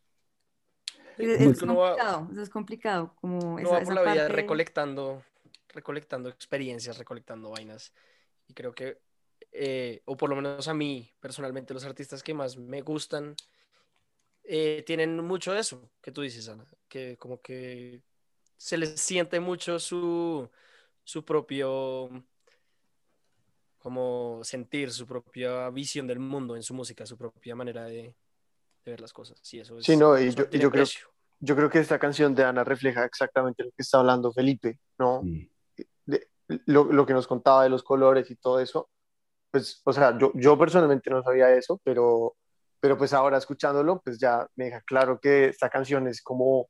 Es, 1.19 1.63
va- 1.63 1.67
complicado, 1.95 2.29
eso 2.33 2.43
es 2.43 2.49
complicado, 2.51 3.15
como 3.21 3.39
uno 3.39 3.59
esa, 3.61 3.71
va 3.73 3.77
esa 3.79 3.85
por 3.85 3.95
la 3.95 4.01
vida 4.13 4.23
parte- 4.23 4.33
recolectando, 4.35 5.23
recolectando 5.69 6.29
experiencias, 6.31 6.99
recolectando 6.99 7.51
vainas. 7.51 7.93
Y 8.51 8.53
creo 8.53 8.75
que, 8.75 8.99
eh, 9.53 10.03
o 10.07 10.17
por 10.17 10.29
lo 10.29 10.35
menos 10.35 10.67
a 10.67 10.75
mí, 10.75 11.09
personalmente, 11.21 11.73
los 11.73 11.85
artistas 11.85 12.21
que 12.21 12.35
más 12.35 12.57
me 12.57 12.83
gustan 12.83 13.37
eh, 14.43 14.83
tienen 14.85 15.17
mucho 15.25 15.53
de 15.53 15.61
eso 15.61 15.89
que 16.03 16.11
tú 16.11 16.23
dices, 16.23 16.49
Ana, 16.49 16.67
que 16.89 17.17
como 17.17 17.41
que 17.41 18.03
se 18.57 18.77
les 18.77 19.01
siente 19.01 19.39
mucho 19.39 19.79
su, 19.79 20.51
su 21.05 21.25
propio, 21.25 22.11
como 23.79 24.41
sentir, 24.43 24.91
su 24.91 25.07
propia 25.07 25.71
visión 25.71 26.09
del 26.09 26.19
mundo 26.19 26.57
en 26.57 26.65
su 26.65 26.75
música, 26.75 27.07
su 27.07 27.17
propia 27.17 27.55
manera 27.55 27.85
de, 27.85 28.03
de 28.85 28.91
ver 28.91 29.01
las 29.01 29.13
cosas. 29.13 29.39
Sí, 29.43 29.61
eso 29.61 29.79
es, 29.79 29.87
Sí, 29.87 29.97
no, 29.97 30.19
y 30.19 30.27
eso 30.29 30.39
yo- 30.39 30.49
y 30.51 30.59
yo 30.59 30.71
creo-. 30.73 30.87
Yo 31.43 31.55
creo 31.57 31.71
que 31.71 31.79
esta 31.79 32.01
canción 32.01 32.35
de 32.35 32.45
Ana 32.45 32.65
refleja 32.65 33.05
exactamente 33.05 33.63
lo 33.63 33.71
que 33.71 33.81
está 33.83 33.99
hablando 34.01 34.33
Felipe, 34.33 34.81
¿no? 34.99 35.23
sí. 35.23 35.49
Lo, 36.67 36.85
lo 36.85 37.07
que 37.07 37.13
nos 37.13 37.27
contaba 37.27 37.63
de 37.65 37.69
los 37.71 37.83
colores 37.83 38.31
y 38.31 38.37
todo 38.37 38.61
eso, 38.61 38.89
pues, 39.51 39.81
o 39.85 39.93
sea, 39.93 40.17
yo, 40.19 40.33
yo 40.35 40.59
personalmente 40.59 41.11
no 41.11 41.23
sabía 41.23 41.53
eso, 41.55 41.81
pero, 41.85 42.37
pero 42.81 42.97
pues 42.97 43.13
ahora 43.13 43.39
escuchándolo, 43.39 44.01
pues 44.05 44.19
ya 44.19 44.47
me 44.57 44.67
deja 44.67 44.81
claro 44.83 45.19
que 45.21 45.47
esta 45.47 45.69
canción 45.69 46.07
es 46.07 46.23
como 46.23 46.69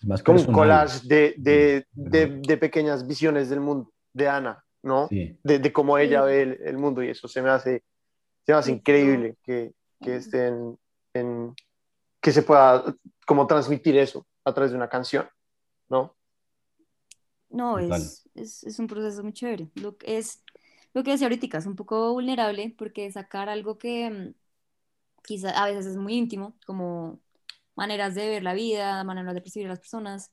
Es 0.00 0.06
más 0.08 0.22
como 0.22 0.40
un 0.40 0.46
collage 0.52 1.00
de, 1.06 1.34
de, 1.38 1.86
de, 1.92 2.40
de 2.40 2.56
pequeñas 2.56 3.06
visiones 3.06 3.48
del 3.50 3.60
mundo 3.60 3.90
de 4.12 4.28
Ana, 4.28 4.64
¿no? 4.82 5.08
Sí. 5.08 5.38
De, 5.42 5.58
de 5.58 5.72
cómo 5.72 5.98
ella 5.98 6.20
Sí. 6.22 6.26
ve 6.26 6.42
el, 6.42 6.60
el 6.64 6.78
mundo 6.78 7.02
y 7.02 7.10
eso 7.10 7.28
se 7.28 7.42
me 7.42 7.50
hace, 7.50 7.84
se 8.46 8.52
me 8.52 8.58
hace 8.58 8.70
Sí, 8.70 8.76
increíble 8.76 9.36
que, 9.42 9.72
que 10.00 10.16
estén 10.16 10.78
en, 11.14 11.54
que 12.20 12.32
se 12.32 12.42
pueda 12.42 12.84
como 13.26 13.46
transmitir 13.46 13.98
eso 13.98 14.26
a 14.44 14.52
través 14.54 14.70
de 14.72 14.76
una 14.78 14.88
canción, 14.88 15.28
¿no? 15.88 16.14
No, 17.54 17.78
es, 17.78 18.28
es, 18.34 18.64
es 18.64 18.78
un 18.78 18.86
proceso 18.88 19.22
muy 19.22 19.32
chévere. 19.32 19.70
Lo 19.76 19.96
que 19.98 20.18
es 20.18 20.42
lo 20.94 21.02
que 21.04 21.12
decía 21.12 21.26
ahorita, 21.28 21.58
es 21.58 21.66
un 21.66 21.76
poco 21.76 22.12
vulnerable 22.12 22.74
porque 22.78 23.10
sacar 23.12 23.48
algo 23.48 23.78
que 23.78 24.10
mm, 24.10 24.34
quizá 25.24 25.50
a 25.62 25.66
veces 25.68 25.86
es 25.86 25.96
muy 25.96 26.14
íntimo, 26.16 26.56
como 26.66 27.20
maneras 27.76 28.14
de 28.16 28.28
ver 28.28 28.42
la 28.44 28.54
vida, 28.54 29.04
maneras 29.04 29.34
de 29.34 29.42
percibir 29.42 29.68
a 29.68 29.70
las 29.72 29.80
personas, 29.80 30.32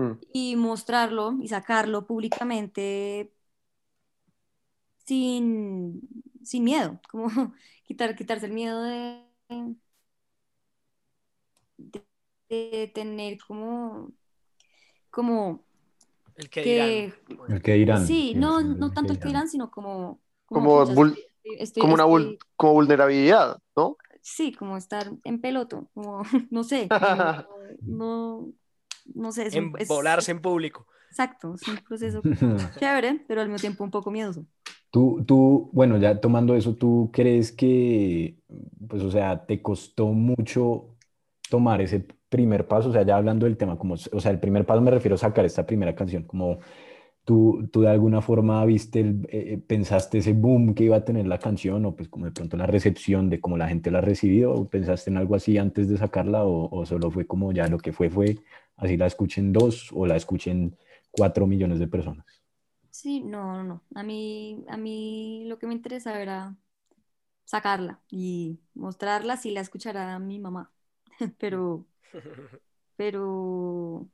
Mm. 0.00 0.18
y 0.32 0.56
mostrarlo 0.56 1.36
y 1.42 1.48
sacarlo 1.48 2.06
públicamente 2.06 3.32
sin, 5.06 6.00
sin 6.44 6.64
miedo, 6.64 7.00
como 7.10 7.28
quitar, 7.84 8.14
quitarse 8.16 8.46
el 8.46 8.52
miedo 8.52 8.82
de, 8.82 9.24
de, 11.76 12.04
de 12.48 12.88
tener 12.94 13.38
como, 13.46 14.12
como 15.10 15.66
El 16.38 16.48
que 16.50 16.62
que 16.62 16.70
dirán. 16.70 17.14
El 17.48 17.62
que 17.62 17.72
dirán. 17.74 18.06
Sí, 18.06 18.34
no, 18.34 18.62
no 18.62 18.92
tanto 18.92 19.12
el 19.12 19.18
que 19.18 19.28
dirán, 19.28 19.48
sino 19.48 19.70
como... 19.70 20.20
Como 20.46 20.70
pucha, 20.70 20.94
vul- 20.94 21.14
estoy- 21.14 21.56
estoy- 21.58 21.82
Como 21.82 21.94
una 21.94 22.06
vul- 22.06 22.22
estoy- 22.22 22.38
como 22.56 22.72
vulnerabilidad, 22.74 23.58
¿no? 23.76 23.96
Sí, 24.22 24.52
como 24.52 24.76
estar 24.76 25.10
en 25.24 25.40
peloto, 25.40 25.88
como, 25.94 26.22
no 26.50 26.64
sé, 26.64 26.94
como 26.98 27.14
no, 27.86 28.52
no 29.14 29.32
sé, 29.32 29.46
es 29.46 29.56
un, 29.56 29.72
es- 29.78 29.88
Volarse 29.88 30.30
en 30.32 30.40
público. 30.40 30.86
Exacto, 31.10 31.54
es 31.54 31.66
un 31.68 31.76
proceso 31.78 32.22
chévere, 32.78 33.24
pero 33.26 33.40
al 33.40 33.48
mismo 33.48 33.60
tiempo 33.60 33.84
un 33.84 33.90
poco 33.90 34.10
miedoso. 34.10 34.46
Tú, 34.90 35.22
tú, 35.26 35.68
bueno, 35.72 35.98
ya 35.98 36.18
tomando 36.20 36.54
eso, 36.54 36.74
¿tú 36.74 37.10
crees 37.12 37.52
que, 37.52 38.38
pues, 38.88 39.02
o 39.02 39.10
sea, 39.10 39.44
te 39.46 39.60
costó 39.60 40.06
mucho 40.06 40.96
tomar 41.48 41.80
ese 41.82 42.00
primer 42.28 42.66
paso? 42.68 42.90
O 42.90 42.92
sea, 42.92 43.02
ya 43.04 43.16
hablando 43.16 43.46
del 43.46 43.56
tema, 43.56 43.78
como, 43.78 43.94
o 43.94 44.20
sea, 44.20 44.30
el 44.30 44.40
primer 44.40 44.66
paso 44.66 44.80
me 44.80 44.90
refiero 44.90 45.14
a 45.16 45.18
sacar 45.18 45.44
esta 45.44 45.66
primera 45.66 45.94
canción, 45.94 46.24
como 46.24 46.58
tú, 47.24 47.68
tú 47.72 47.82
de 47.82 47.90
alguna 47.90 48.22
forma 48.22 48.64
viste, 48.64 49.00
el, 49.00 49.26
eh, 49.30 49.54
eh, 49.54 49.58
pensaste 49.66 50.18
ese 50.18 50.32
boom 50.32 50.74
que 50.74 50.84
iba 50.84 50.96
a 50.96 51.04
tener 51.04 51.26
la 51.26 51.38
canción, 51.38 51.84
o 51.86 51.96
pues 51.96 52.08
como 52.08 52.26
de 52.26 52.32
pronto 52.32 52.56
la 52.56 52.66
recepción 52.66 53.30
de 53.30 53.40
cómo 53.40 53.56
la 53.58 53.68
gente 53.68 53.90
la 53.90 53.98
ha 53.98 54.02
recibido, 54.02 54.52
o 54.54 54.68
pensaste 54.68 55.10
en 55.10 55.18
algo 55.18 55.34
así 55.36 55.58
antes 55.58 55.88
de 55.88 55.98
sacarla, 55.98 56.44
o, 56.44 56.68
o 56.70 56.86
solo 56.86 57.10
fue 57.10 57.26
como 57.26 57.52
ya 57.52 57.68
lo 57.68 57.78
que 57.78 57.92
fue, 57.92 58.10
fue, 58.10 58.36
así 58.76 58.96
la 58.96 59.06
escuchen 59.06 59.52
dos, 59.52 59.90
o 59.94 60.06
la 60.06 60.16
escuchen 60.16 60.76
cuatro 61.10 61.46
millones 61.46 61.78
de 61.80 61.88
personas. 61.88 62.26
Sí, 62.90 63.20
no, 63.20 63.62
no. 63.64 63.84
A 63.94 64.02
mí, 64.02 64.64
a 64.68 64.76
mí 64.76 65.44
lo 65.46 65.58
que 65.58 65.66
me 65.66 65.74
interesa 65.74 66.20
era 66.20 66.56
sacarla 67.44 68.02
y 68.10 68.60
mostrarla 68.74 69.36
si 69.38 69.52
la 69.52 69.60
escuchará 69.62 70.18
mi 70.20 70.38
mamá. 70.40 70.72
Pero, 71.38 71.86
pero, 72.96 74.08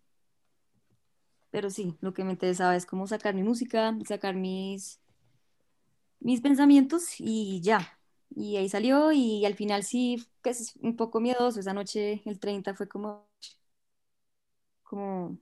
pero 1.50 1.70
sí, 1.70 1.96
lo 2.00 2.12
que 2.14 2.24
me 2.24 2.32
interesaba 2.32 2.76
es 2.76 2.84
cómo 2.86 3.06
sacar 3.06 3.34
mi 3.34 3.42
música, 3.42 3.96
sacar 4.06 4.34
mis, 4.34 5.00
mis 6.20 6.40
pensamientos 6.40 7.04
y 7.18 7.60
ya. 7.62 7.98
Y 8.30 8.56
ahí 8.56 8.68
salió 8.68 9.12
y 9.12 9.44
al 9.46 9.54
final 9.54 9.84
sí, 9.84 10.26
que 10.42 10.50
es 10.50 10.74
un 10.80 10.96
poco 10.96 11.20
miedoso. 11.20 11.60
Esa 11.60 11.72
noche, 11.74 12.22
el 12.26 12.40
30, 12.40 12.74
fue 12.74 12.88
como, 12.88 13.28
como, 14.82 15.38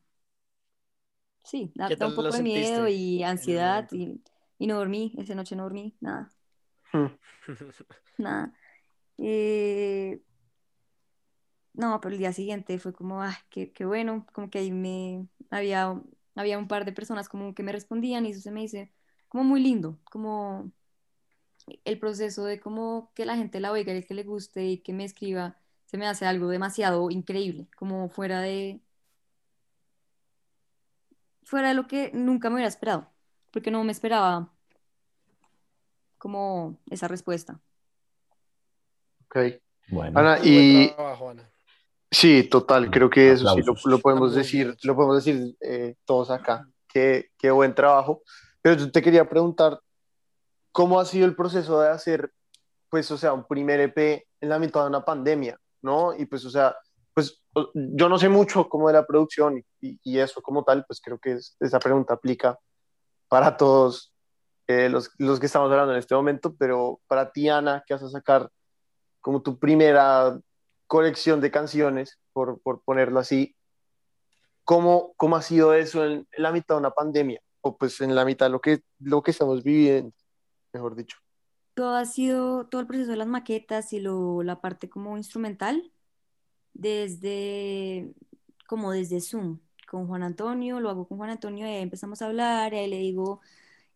sí, 1.44 1.72
da, 1.74 1.90
¿Qué 1.90 1.96
da 1.96 2.06
un 2.06 2.14
poco 2.14 2.34
de 2.34 2.42
miedo 2.42 2.88
y 2.88 3.22
ansiedad 3.22 3.88
y, 3.92 4.22
y 4.58 4.66
no 4.66 4.76
dormí. 4.76 5.14
Esa 5.18 5.34
noche 5.34 5.56
no 5.56 5.64
dormí, 5.64 5.96
nada, 6.00 6.32
Hmm. 6.92 7.06
nada. 8.16 8.52
Eh, 9.18 10.20
no, 11.74 12.00
pero 12.00 12.12
el 12.14 12.18
día 12.18 12.32
siguiente 12.32 12.78
fue 12.78 12.92
como, 12.92 13.22
ah, 13.22 13.38
qué, 13.50 13.72
qué 13.72 13.84
bueno, 13.84 14.26
como 14.32 14.50
que 14.50 14.58
ahí 14.58 14.70
me 14.72 15.26
había, 15.50 16.00
había 16.34 16.58
un 16.58 16.68
par 16.68 16.84
de 16.84 16.92
personas 16.92 17.28
como 17.28 17.54
que 17.54 17.62
me 17.62 17.72
respondían 17.72 18.26
y 18.26 18.30
eso 18.30 18.40
se 18.40 18.50
me 18.50 18.60
dice 18.60 18.92
como 19.28 19.44
muy 19.44 19.62
lindo, 19.62 19.98
como 20.04 20.70
el 21.84 21.98
proceso 21.98 22.44
de 22.44 22.60
como 22.60 23.10
que 23.14 23.26
la 23.26 23.36
gente 23.36 23.60
la 23.60 23.72
oiga 23.72 23.94
y 23.94 24.02
que 24.02 24.14
le 24.14 24.24
guste 24.24 24.64
y 24.66 24.78
que 24.78 24.92
me 24.92 25.04
escriba, 25.04 25.56
se 25.86 25.98
me 25.98 26.06
hace 26.06 26.26
algo 26.26 26.48
demasiado 26.48 27.10
increíble, 27.10 27.68
como 27.76 28.08
fuera 28.08 28.40
de, 28.40 28.80
fuera 31.44 31.68
de 31.68 31.74
lo 31.74 31.86
que 31.86 32.10
nunca 32.12 32.50
me 32.50 32.56
hubiera 32.56 32.68
esperado, 32.68 33.08
porque 33.50 33.70
no 33.70 33.84
me 33.84 33.92
esperaba 33.92 34.52
como 36.18 36.78
esa 36.90 37.08
respuesta. 37.08 37.60
Ok. 39.26 39.36
Bueno, 39.88 40.20
Ana, 40.20 40.38
Muy 40.38 40.52
buen 40.52 40.86
y 40.86 40.94
trabajo, 40.94 41.30
Ana. 41.30 41.51
Sí, 42.12 42.44
total, 42.44 42.90
creo 42.90 43.10
que 43.10 43.32
eso 43.32 43.48
sí 43.54 43.62
lo, 43.84 43.98
podemos 43.98 44.34
decir, 44.34 44.76
lo 44.84 44.94
podemos 44.94 45.24
decir 45.24 45.56
eh, 45.60 45.96
todos 46.04 46.30
acá. 46.30 46.68
Qué, 46.88 47.30
qué 47.38 47.50
buen 47.50 47.74
trabajo. 47.74 48.22
Pero 48.60 48.76
yo 48.76 48.92
te 48.92 49.02
quería 49.02 49.28
preguntar, 49.28 49.80
¿cómo 50.70 51.00
ha 51.00 51.04
sido 51.04 51.26
el 51.26 51.34
proceso 51.34 51.80
de 51.80 51.88
hacer, 51.88 52.30
pues, 52.88 53.10
o 53.10 53.16
sea, 53.18 53.32
un 53.32 53.44
primer 53.46 53.80
EP 53.80 54.26
en 54.40 54.48
la 54.48 54.58
mitad 54.58 54.82
de 54.82 54.88
una 54.88 55.04
pandemia, 55.04 55.58
¿no? 55.82 56.14
Y 56.14 56.26
pues, 56.26 56.44
o 56.44 56.50
sea, 56.50 56.76
pues 57.14 57.42
yo 57.74 58.08
no 58.08 58.18
sé 58.18 58.28
mucho 58.28 58.68
como 58.68 58.88
de 58.88 58.94
la 58.94 59.06
producción 59.06 59.62
y, 59.80 59.98
y 60.02 60.18
eso 60.18 60.40
como 60.42 60.64
tal, 60.64 60.84
pues 60.86 61.00
creo 61.02 61.18
que 61.18 61.32
es- 61.32 61.56
esa 61.60 61.78
pregunta 61.78 62.14
aplica 62.14 62.58
para 63.28 63.56
todos 63.56 64.12
eh, 64.68 64.88
los, 64.88 65.10
los 65.18 65.40
que 65.40 65.46
estamos 65.46 65.70
hablando 65.70 65.92
en 65.92 65.98
este 65.98 66.14
momento, 66.14 66.54
pero 66.56 67.00
para 67.06 67.30
ti, 67.32 67.48
Ana, 67.48 67.82
que 67.86 67.94
vas 67.94 68.02
a 68.02 68.08
sacar 68.10 68.48
como 69.20 69.42
tu 69.42 69.58
primera 69.58 70.38
colección 70.92 71.40
de 71.40 71.50
canciones, 71.50 72.18
por, 72.34 72.60
por 72.60 72.82
ponerlo 72.82 73.18
así, 73.18 73.56
¿cómo, 74.62 75.14
¿cómo 75.16 75.36
ha 75.36 75.40
sido 75.40 75.72
eso 75.72 76.04
en, 76.04 76.28
la 76.36 76.52
mitad 76.52 76.74
de 76.74 76.80
una 76.80 76.90
pandemia? 76.90 77.40
O 77.62 77.78
pues 77.78 78.02
en 78.02 78.14
la 78.14 78.26
mitad 78.26 78.44
de 78.44 78.50
lo 78.50 78.60
que, 78.60 78.82
lo 78.98 79.22
que 79.22 79.30
estamos 79.30 79.62
viviendo, 79.62 80.12
mejor 80.70 80.94
dicho. 80.94 81.16
todo 81.72 81.94
ha 81.96 82.04
sido, 82.04 82.66
todo 82.66 82.82
el 82.82 82.86
proceso 82.86 83.10
de 83.10 83.16
las 83.16 83.26
maquetas 83.26 83.94
y 83.94 84.00
lo, 84.00 84.42
la 84.42 84.60
parte 84.60 84.90
como 84.90 85.16
instrumental, 85.16 85.90
desde, 86.74 88.12
como 88.68 88.92
desde 88.92 89.22
Zoom, 89.22 89.60
con 89.88 90.06
Juan 90.06 90.22
Antonio, 90.22 90.78
lo 90.78 90.90
hago 90.90 91.08
con 91.08 91.16
Juan 91.16 91.30
Antonio, 91.30 91.66
y 91.66 91.76
empezamos 91.76 92.20
a 92.20 92.26
hablar, 92.26 92.74
y 92.74 92.76
ahí 92.76 92.90
le 92.90 92.98
digo, 92.98 93.40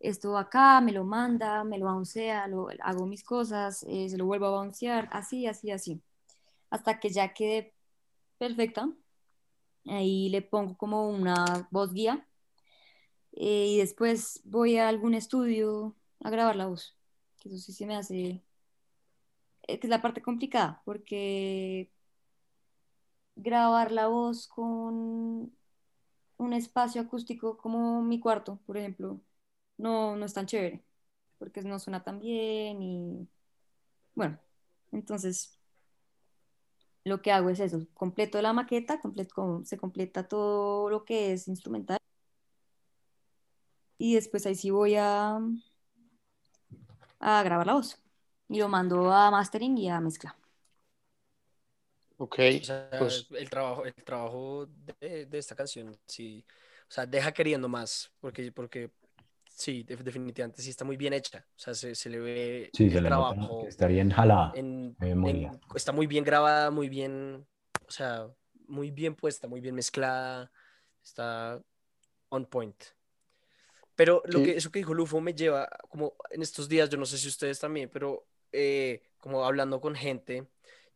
esto 0.01 0.39
acá, 0.39 0.81
me 0.81 0.93
lo 0.93 1.05
manda, 1.05 1.63
me 1.63 1.77
lo 1.77 1.93
bouncea, 1.93 2.49
lo, 2.49 2.69
hago 2.81 3.05
mis 3.05 3.23
cosas, 3.23 3.85
eh, 3.87 4.09
se 4.09 4.17
lo 4.17 4.25
vuelvo 4.25 4.47
a 4.47 4.51
bouncear, 4.63 5.11
así, 5.13 5.47
así, 5.47 5.71
así, 5.71 6.01
hasta 6.71 7.01
que 7.01 7.11
ya 7.11 7.35
quede 7.35 7.75
perfecta, 8.39 8.91
ahí 9.87 10.29
le 10.31 10.43
pongo 10.43 10.77
como 10.77 11.09
una 11.11 11.69
voz 11.71 11.93
guía, 11.93 12.27
eh, 13.33 13.67
y 13.69 13.79
después 13.79 14.41
voy 14.45 14.79
a 14.79 14.89
algún 14.89 15.15
estudio 15.15 15.95
a 16.21 16.31
grabar 16.31 16.57
la 16.57 16.67
voz 16.67 16.97
que 17.39 17.49
eso 17.49 17.59
sí 17.59 17.73
se 17.73 17.87
me 17.87 17.97
hace, 17.97 18.43
que 19.67 19.75
es 19.83 19.89
la 19.89 20.03
parte 20.03 20.23
complicada, 20.23 20.83
porque 20.85 21.91
grabar 23.37 23.93
la 23.93 24.09
voz 24.09 24.47
con 24.49 25.53
un 26.39 26.53
espacio 26.53 27.03
acústico 27.03 27.57
como 27.59 28.03
mi 28.03 28.21
cuarto, 28.21 28.61
por 28.67 28.77
ejemplo, 28.79 29.21
no, 29.79 30.17
no 30.17 30.27
es 30.27 30.35
tan 30.35 30.47
chévere, 30.47 30.85
porque 31.39 31.63
no 31.63 31.79
suena 31.79 32.03
tan 32.05 32.19
bien 32.21 32.83
y 32.83 33.29
bueno, 34.15 34.39
entonces 34.93 35.56
lo 37.07 37.23
que 37.23 37.33
hago 37.33 37.51
es 37.51 37.61
eso, 37.61 37.87
completo 37.95 38.43
la 38.43 38.53
maqueta, 38.53 39.01
completo, 39.01 39.63
se 39.65 39.79
completa 39.79 40.29
todo 40.29 40.91
lo 40.91 41.05
que 41.05 41.33
es 41.33 41.49
instrumental. 41.49 41.99
Y 43.99 44.15
después 44.15 44.47
ahí 44.47 44.55
sí 44.55 44.71
voy 44.71 44.97
a 44.97 45.39
a 47.21 47.43
grabar 47.43 47.67
la 47.67 47.75
voz. 47.75 47.99
Y 48.49 48.59
lo 48.59 48.69
mando 48.69 49.13
a 49.13 49.31
mastering 49.31 49.77
y 49.79 49.89
a 49.91 50.01
mezcla. 50.01 50.37
Ok, 52.19 52.39
O 52.61 52.65
sea, 52.65 52.89
pues 52.99 53.27
el 53.33 53.51
trabajo, 53.51 53.85
el 53.85 53.95
trabajo 53.95 54.67
de, 55.01 55.27
de 55.27 55.39
esta 55.39 55.55
canción, 55.55 55.99
sí, 56.07 56.45
o 56.89 56.91
sea, 56.93 57.05
deja 57.07 57.33
queriendo 57.33 57.69
más, 57.69 58.11
porque, 58.21 58.51
porque 58.53 58.91
sí, 59.57 59.83
de- 59.85 59.97
definitivamente 59.97 60.63
sí 60.63 60.71
está 60.71 60.85
muy 60.85 60.97
bien 60.97 61.13
hecha, 61.13 61.47
o 61.57 61.59
sea, 61.59 61.75
se, 61.75 61.95
se 61.95 62.11
le 62.11 62.19
ve 62.21 62.75
sí, 62.75 62.91
se 62.91 63.01
el 63.01 63.03
le 63.03 63.11
nota 63.11 63.35
trabajo, 63.35 63.69
está 63.69 63.87
bien 63.87 64.11
jalada. 64.11 64.53
en, 64.53 64.97
en- 65.23 65.61
está 65.75 65.93
muy 65.93 66.07
bien 66.07 66.25
grabada, 66.25 66.71
muy 66.71 66.89
bien, 66.89 67.47
o 67.89 67.91
sea, 67.91 68.29
muy 68.69 68.91
bien 68.91 69.15
puesta, 69.17 69.49
muy 69.49 69.61
bien 69.61 69.75
mezclada, 69.77 70.53
está 71.03 71.63
on 72.31 72.47
point. 72.47 72.77
Pero 73.95 74.23
lo 74.27 74.41
Sí. 74.41 74.45
que, 74.45 74.57
eso 74.57 74.71
que 74.71 74.79
dijo 74.81 74.95
Lufo 74.95 75.21
me 75.21 75.35
lleva, 75.35 75.69
como 75.89 76.15
en 76.31 76.43
estos 76.43 76.69
días, 76.69 76.91
yo 76.91 76.99
no 76.99 77.07
sé 77.07 77.19
si 77.19 77.29
ustedes 77.29 77.59
también, 77.61 77.89
pero 77.93 78.27
eh, 78.53 79.03
como 79.19 79.45
hablando 79.45 79.81
con 79.81 79.95
gente, 79.95 80.47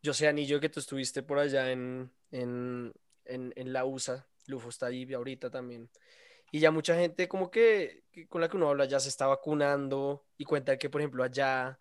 yo 0.02 0.12
sé, 0.14 0.28
Anillo, 0.28 0.60
que 0.60 0.68
tú 0.68 0.80
estuviste 0.80 1.22
por 1.22 1.38
allá 1.38 1.72
en, 1.72 2.10
en, 2.30 2.92
en, 3.24 3.52
en 3.56 3.72
la 3.72 3.84
USA 3.84 4.26
Lufo 4.46 4.68
está 4.68 4.86
ahí 4.86 5.12
ahorita 5.12 5.50
también. 5.50 5.88
Y 6.50 6.60
ya 6.60 6.70
mucha 6.70 6.94
gente 6.96 7.28
como 7.28 7.50
que, 7.50 8.04
con 8.28 8.40
la 8.40 8.48
que 8.48 8.56
uno 8.56 8.68
habla 8.68 8.84
ya 8.86 9.00
se 9.00 9.08
está 9.08 9.26
vacunando 9.26 10.26
y 10.36 10.44
cuenta 10.44 10.78
que, 10.78 10.90
por 10.90 11.00
ejemplo, 11.00 11.22
allá 11.22 11.78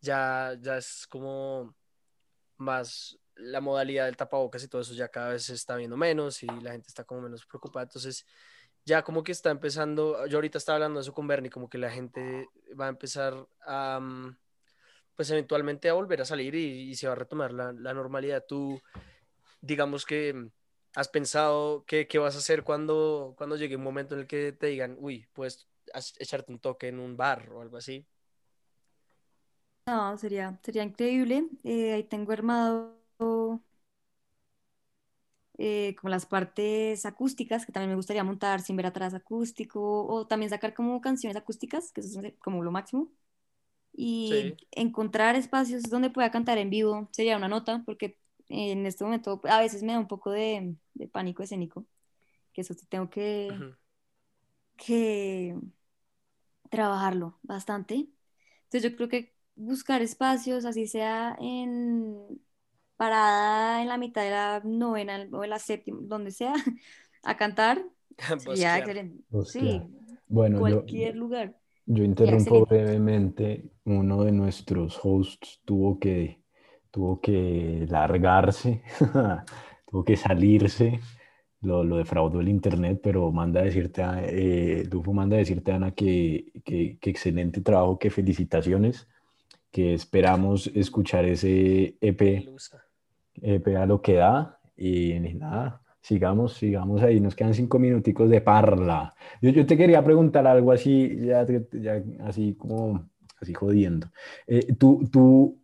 ya, 0.00 0.56
ya 0.60 0.78
es 0.78 1.06
como 1.08 1.74
más 2.58 3.18
la 3.36 3.60
modalidad 3.60 4.06
del 4.06 4.16
tapabocas 4.16 4.62
y 4.64 4.68
todo 4.68 4.80
eso 4.82 4.94
ya 4.94 5.08
cada 5.08 5.30
vez 5.30 5.44
se 5.44 5.54
está 5.54 5.76
viendo 5.76 5.96
menos 5.96 6.42
y 6.42 6.46
la 6.46 6.72
gente 6.72 6.88
está 6.88 7.04
como 7.04 7.22
menos 7.22 7.44
preocupada. 7.46 7.84
Entonces, 7.84 8.24
ya 8.84 9.02
como 9.02 9.22
que 9.24 9.32
está 9.32 9.50
empezando, 9.50 10.26
yo 10.26 10.38
ahorita 10.38 10.58
estaba 10.58 10.76
hablando 10.76 11.00
de 11.00 11.02
eso 11.02 11.12
con 11.12 11.26
Bernie, 11.26 11.50
como 11.50 11.68
que 11.68 11.78
la 11.78 11.90
gente 11.90 12.48
va 12.80 12.86
a 12.86 12.90
empezar 12.90 13.46
a, 13.66 13.98
mm, 14.00 14.38
pues 15.16 15.30
eventualmente 15.30 15.88
a 15.88 15.94
volver 15.94 16.20
a 16.20 16.24
salir 16.24 16.54
y, 16.54 16.90
y 16.90 16.94
se 16.94 17.06
va 17.08 17.14
a 17.14 17.16
retomar 17.16 17.52
la, 17.52 17.72
la, 17.72 17.94
normalidad. 17.94 18.44
Tú, 18.46 18.80
digamos 19.60 20.06
que 20.06 20.50
has 20.96 21.08
pensado 21.08 21.84
qué, 21.86 22.08
qué, 22.08 22.18
vas 22.18 22.34
a 22.34 22.38
hacer 22.38 22.64
cuando, 22.64 23.34
cuando 23.38 23.56
llegue 23.56 23.76
un 23.76 23.84
momento 23.84 24.14
en 24.14 24.22
el 24.22 24.26
que 24.26 24.52
te 24.52 24.66
digan, 24.68 24.96
uy, 24.98 25.28
puedes 25.34 25.68
echarte 26.18 26.52
un 26.52 26.58
toque 26.58 26.88
en 26.88 26.98
un 26.98 27.16
bar 27.16 27.50
o 27.52 27.62
algo 27.62 27.76
así. 27.76 28.06
No, 29.86 30.16
sería, 30.18 30.58
sería 30.64 30.82
increíble. 30.82 31.48
Eh, 31.64 31.92
ahí 31.94 32.04
tengo 32.04 32.32
armado 32.32 32.96
eh, 35.58 35.94
como 36.00 36.10
las 36.10 36.26
partes 36.26 37.06
acústicas, 37.06 37.64
que 37.64 37.72
también 37.72 37.90
me 37.90 37.96
gustaría 37.96 38.24
montar 38.24 38.60
sin 38.60 38.76
ver 38.76 38.86
atrás 38.86 39.14
acústico, 39.14 40.06
o 40.06 40.26
también 40.26 40.50
sacar 40.50 40.74
como 40.74 41.00
canciones 41.00 41.36
acústicas, 41.36 41.92
que 41.92 42.00
eso 42.02 42.20
es 42.20 42.34
como 42.38 42.62
lo 42.62 42.70
máximo. 42.72 43.10
Y 43.94 44.28
sí. 44.30 44.56
encontrar 44.72 45.36
espacios 45.36 45.84
donde 45.84 46.10
pueda 46.10 46.30
cantar 46.30 46.58
en 46.58 46.70
vivo 46.70 47.08
sería 47.12 47.36
una 47.36 47.48
nota, 47.48 47.82
porque 47.86 48.18
en 48.48 48.86
este 48.86 49.04
momento 49.04 49.40
a 49.44 49.60
veces 49.60 49.82
me 49.82 49.92
da 49.92 49.98
un 49.98 50.08
poco 50.08 50.30
de, 50.30 50.76
de 50.94 51.08
pánico 51.08 51.42
escénico, 51.42 51.86
que 52.52 52.60
eso 52.62 52.74
tengo 52.88 53.10
que, 53.10 53.48
uh 53.50 53.54
-huh. 53.54 53.76
que 54.76 55.56
trabajarlo 56.70 57.38
bastante. 57.42 58.08
Entonces 58.64 58.90
yo 58.90 58.96
creo 58.96 59.08
que 59.08 59.34
buscar 59.54 60.02
espacios, 60.02 60.64
así 60.64 60.86
sea 60.86 61.36
en 61.40 62.40
parada 62.96 63.82
en 63.82 63.88
la 63.88 63.98
mitad 63.98 64.22
de 64.22 64.30
la 64.30 64.62
novena 64.64 65.28
o 65.32 65.40
de 65.40 65.48
la 65.48 65.58
séptima, 65.58 65.98
donde 66.02 66.30
sea, 66.30 66.52
a 67.22 67.36
cantar. 67.36 67.84
sería 68.38 68.78
excelente. 68.78 69.24
Sí, 69.44 69.82
bueno, 70.26 70.58
cualquier 70.58 71.14
yo, 71.14 71.20
lugar. 71.20 71.58
Yo 71.86 72.04
interrumpo 72.04 72.66
brevemente. 72.66 73.70
Uno 73.84 74.24
de 74.24 74.32
nuestros 74.32 74.98
hosts 75.02 75.60
tuvo 75.64 75.98
que, 76.00 76.42
tuvo 76.96 77.20
que 77.20 77.86
largarse, 77.90 78.80
tuvo 79.86 80.02
que 80.02 80.16
salirse. 80.16 80.98
Lo, 81.60 81.84
lo, 81.84 81.98
defraudó 81.98 82.40
el 82.40 82.48
internet, 82.48 83.00
pero 83.02 83.30
manda 83.32 83.60
a 83.60 83.64
decirte, 83.64 84.02
eh, 84.28 84.84
Lufo 84.90 85.12
manda 85.12 85.36
a 85.36 85.40
decirte, 85.40 85.72
Ana, 85.72 85.90
que, 85.90 86.52
que, 86.64 86.98
que 86.98 87.10
excelente 87.10 87.60
trabajo, 87.60 87.98
que 87.98 88.08
felicitaciones 88.08 89.08
que 89.70 89.92
esperamos 89.92 90.68
escuchar 90.68 91.26
ese 91.26 91.96
EP, 92.00 92.48
EP 93.42 93.76
a 93.76 93.84
lo 93.84 94.00
que 94.00 94.14
da 94.14 94.58
y 94.76 95.18
nada, 95.34 95.82
sigamos, 96.00 96.54
sigamos 96.54 97.02
ahí, 97.02 97.20
nos 97.20 97.34
quedan 97.34 97.52
cinco 97.52 97.78
minuticos 97.78 98.30
de 98.30 98.40
parla. 98.40 99.14
Yo, 99.42 99.50
yo 99.50 99.66
te 99.66 99.76
quería 99.76 100.02
preguntar 100.02 100.46
algo 100.46 100.72
así, 100.72 101.18
ya, 101.18 101.44
ya 101.72 102.02
así 102.24 102.54
como, 102.54 103.06
así 103.40 103.52
jodiendo. 103.52 104.06
Eh, 104.46 104.74
tu, 104.78 105.06
tu 105.10 105.58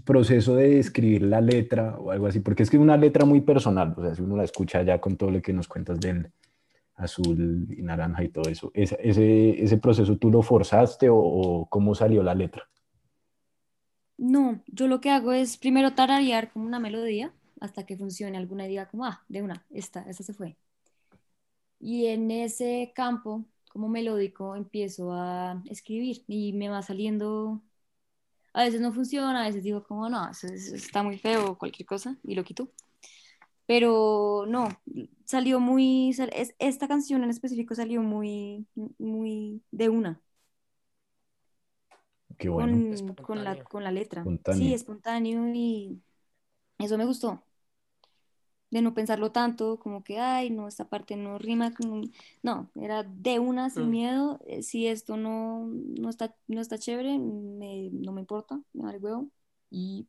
proceso 0.00 0.56
de 0.56 0.78
escribir 0.78 1.22
la 1.22 1.40
letra 1.40 1.96
o 1.98 2.10
algo 2.10 2.26
así, 2.26 2.40
porque 2.40 2.62
es 2.62 2.70
que 2.70 2.76
es 2.76 2.82
una 2.82 2.96
letra 2.96 3.24
muy 3.24 3.40
personal, 3.42 3.94
o 3.96 4.02
sea, 4.02 4.14
si 4.14 4.22
uno 4.22 4.36
la 4.36 4.44
escucha 4.44 4.82
ya 4.82 5.00
con 5.00 5.16
todo 5.16 5.30
lo 5.30 5.42
que 5.42 5.52
nos 5.52 5.68
cuentas 5.68 6.00
del 6.00 6.30
azul 6.96 7.66
y 7.70 7.82
naranja 7.82 8.24
y 8.24 8.28
todo 8.28 8.50
eso, 8.50 8.70
ese, 8.74 8.98
ese, 9.02 9.62
ese 9.62 9.78
proceso 9.78 10.16
tú 10.16 10.30
lo 10.30 10.42
forzaste 10.42 11.08
o, 11.08 11.16
o 11.16 11.66
cómo 11.66 11.94
salió 11.94 12.22
la 12.22 12.34
letra? 12.34 12.68
No, 14.18 14.62
yo 14.66 14.86
lo 14.86 15.00
que 15.00 15.10
hago 15.10 15.32
es 15.32 15.56
primero 15.58 15.94
tararear 15.94 16.52
como 16.52 16.66
una 16.66 16.78
melodía 16.78 17.34
hasta 17.60 17.86
que 17.86 17.96
funcione 17.96 18.38
alguna 18.38 18.64
diga 18.66 18.88
como, 18.88 19.04
ah, 19.06 19.24
de 19.28 19.42
una, 19.42 19.66
esta, 19.70 20.02
esta 20.08 20.24
se 20.24 20.34
fue. 20.34 20.56
Y 21.80 22.06
en 22.06 22.30
ese 22.30 22.92
campo, 22.94 23.44
como 23.68 23.88
melódico, 23.88 24.56
empiezo 24.56 25.12
a 25.12 25.62
escribir 25.68 26.24
y 26.28 26.52
me 26.52 26.68
va 26.68 26.82
saliendo, 26.82 27.62
a 28.52 28.64
veces 28.64 28.80
no 28.80 28.92
funciona, 28.92 29.42
a 29.42 29.46
veces 29.46 29.62
digo 29.62 29.82
como, 29.84 30.08
no, 30.08 30.30
eso, 30.30 30.46
eso 30.46 30.74
está 30.74 31.02
muy 31.02 31.18
feo 31.18 31.52
o 31.52 31.58
cualquier 31.58 31.86
cosa 31.86 32.16
y 32.22 32.34
lo 32.34 32.44
quito. 32.44 32.70
Pero 33.66 34.44
no, 34.48 34.68
salió 35.24 35.60
muy, 35.60 36.14
esta 36.58 36.88
canción 36.88 37.22
en 37.22 37.30
específico 37.30 37.74
salió 37.74 38.02
muy, 38.02 38.66
muy 38.98 39.62
de 39.70 39.88
una. 39.88 40.20
Qué 42.38 42.48
bueno. 42.48 42.72
Con, 42.72 43.14
con, 43.14 43.44
la, 43.44 43.62
con 43.64 43.84
la 43.84 43.92
letra. 43.92 44.22
Espontáneo. 44.22 44.58
Sí, 44.58 44.74
espontáneo 44.74 45.48
y 45.54 46.02
eso 46.78 46.98
me 46.98 47.04
gustó. 47.04 47.42
De 48.72 48.82
no 48.82 48.92
pensarlo 48.92 49.30
tanto, 49.30 49.78
como 49.78 50.02
que, 50.02 50.18
ay, 50.18 50.50
no, 50.50 50.66
esta 50.66 50.88
parte 50.88 51.14
no 51.14 51.38
rima. 51.38 51.72
Con... 51.72 52.10
No, 52.42 52.70
era 52.74 53.04
de 53.04 53.38
una, 53.38 53.70
sin 53.70 53.86
mm. 53.86 53.90
miedo. 53.90 54.40
Eh, 54.46 54.62
si 54.62 54.88
esto 54.88 55.16
no, 55.16 55.66
no, 55.66 56.10
está, 56.10 56.34
no 56.48 56.60
está 56.60 56.76
chévere, 56.76 57.18
me, 57.18 57.90
no 57.92 58.12
me 58.12 58.22
importa, 58.22 58.60
me 58.72 58.90
el 58.90 59.00
huevo. 59.00 59.28
Y 59.70 60.08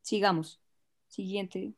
sigamos. 0.00 0.60
Siguiente. 1.08 1.74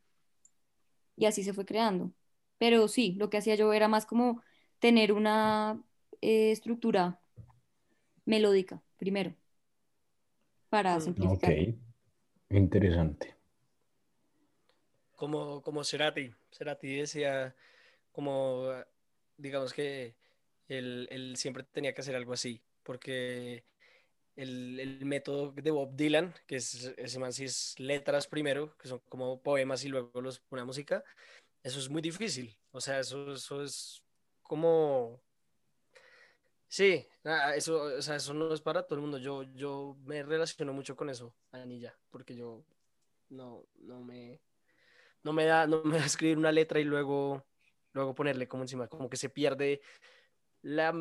Y 1.16 1.25
así 1.25 1.42
se 1.42 1.53
fue 1.53 1.66
creando. 1.66 2.12
Pero 2.59 2.87
sí, 2.87 3.14
lo 3.18 3.31
que 3.31 3.38
hacía 3.38 3.57
yo 3.57 3.72
era 3.72 3.88
más 3.88 4.07
como 4.07 4.42
tener 4.79 5.12
una 5.12 5.83
eh, 6.20 6.53
estructura 6.53 7.18
melódica, 8.25 8.83
primero 8.99 9.35
para 10.68 11.01
simplificar. 11.01 11.53
Ok, 11.53 11.75
interesante. 12.51 13.36
Como, 15.16 15.62
como 15.62 15.85
Cerati, 15.85 16.33
Cerati 16.52 16.96
decía, 16.96 17.55
como, 18.12 18.70
digamos 19.37 19.72
que 19.72 20.14
él, 20.68 21.09
él 21.11 21.37
siempre 21.37 21.64
tenía 21.64 21.94
que 21.94 22.02
hacer 22.02 22.16
algo 22.16 22.33
así, 22.33 22.62
porque 22.83 23.64
el, 24.37 24.79
el, 24.81 25.05
método 25.07 25.52
de 25.52 25.70
Bob 25.70 25.96
Dylan, 25.96 26.35
que 26.46 26.57
es 26.57 26.92
ese 26.96 27.18
man 27.18 27.33
si 27.33 27.44
es 27.44 27.79
letras 27.81 28.26
primero, 28.26 28.76
que 28.79 28.88
son 28.88 29.00
como 29.09 29.40
poemas 29.42 29.85
y 29.85 29.88
luego 29.88 30.20
los 30.20 30.40
pone 30.40 30.62
a 30.62 30.66
música, 30.66 31.02
eso 31.62 31.79
es 31.79 31.88
muy 31.88 32.02
difícil. 32.02 32.57
O 32.72 32.81
sea, 32.81 33.00
eso, 33.00 33.33
eso 33.33 33.62
es 33.62 34.02
como 34.42 35.20
Sí, 36.68 37.07
eso, 37.55 37.83
o 37.83 38.02
sea, 38.02 38.16
eso 38.16 38.35
no 38.35 38.52
es 38.52 38.61
para 38.61 38.83
todo 38.83 38.96
el 38.96 39.00
mundo. 39.00 39.18
Yo, 39.18 39.44
yo 39.55 39.96
me 40.05 40.22
relaciono 40.22 40.72
mucho 40.72 40.96
con 40.96 41.09
eso, 41.11 41.35
Anilla, 41.52 41.96
porque 42.11 42.35
yo 42.37 42.64
no, 43.31 43.64
no 43.79 44.00
me, 44.02 44.40
no 45.26 45.32
me 45.32 45.44
da, 45.44 45.66
no 45.66 45.82
me 45.82 45.98
da 45.98 46.06
escribir 46.06 46.38
una 46.38 46.52
letra 46.52 46.80
y 46.80 46.84
luego, 46.84 47.44
luego 47.92 48.14
ponerle 48.14 48.46
como 48.48 48.62
encima, 48.62 48.86
como 48.86 49.10
que 49.10 49.16
se 49.16 49.28
pierde 49.28 49.80
la, 50.62 50.94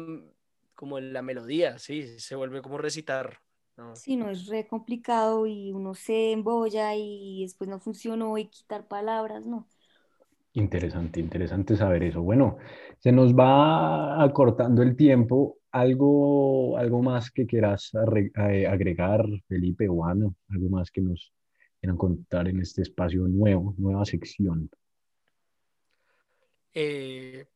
como 0.74 1.00
la 1.00 1.22
melodía, 1.22 1.78
sí, 1.78 2.20
se 2.20 2.36
vuelve 2.36 2.62
como 2.62 2.78
recitar. 2.78 3.40
¿no? 3.78 3.96
Sí, 3.96 4.16
no, 4.16 4.30
es 4.30 4.48
re 4.48 4.68
complicado 4.68 5.46
y 5.46 5.72
uno 5.72 5.94
se 5.94 6.32
embolla 6.32 6.96
y 6.96 7.44
después 7.44 7.70
no 7.70 7.80
funcionó 7.80 8.38
y 8.38 8.48
quitar 8.48 8.88
palabras, 8.88 9.46
no. 9.46 9.68
Interesante, 10.54 11.20
interesante 11.20 11.76
saber 11.76 12.04
eso. 12.04 12.22
Bueno, 12.22 12.58
se 13.00 13.12
nos 13.12 13.36
va 13.36 14.24
acortando 14.24 14.82
el 14.82 14.96
tiempo. 14.96 15.58
¿Algo, 15.72 16.78
algo 16.78 17.02
más 17.04 17.30
que 17.30 17.46
quieras 17.46 17.92
eh, 17.94 18.66
agregar, 18.66 19.26
Felipe 19.50 19.90
o 19.90 20.06
Ana? 20.06 20.30
¿Algo 20.50 20.70
más 20.70 20.90
que 20.90 21.02
nos 21.02 21.34
quieran 21.80 21.98
contar 21.98 22.48
en 22.48 22.62
este 22.62 22.82
espacio 22.82 23.28
nuevo, 23.28 23.74
nueva 23.78 24.06
sección? 24.06 24.70
Eh, 26.74 27.48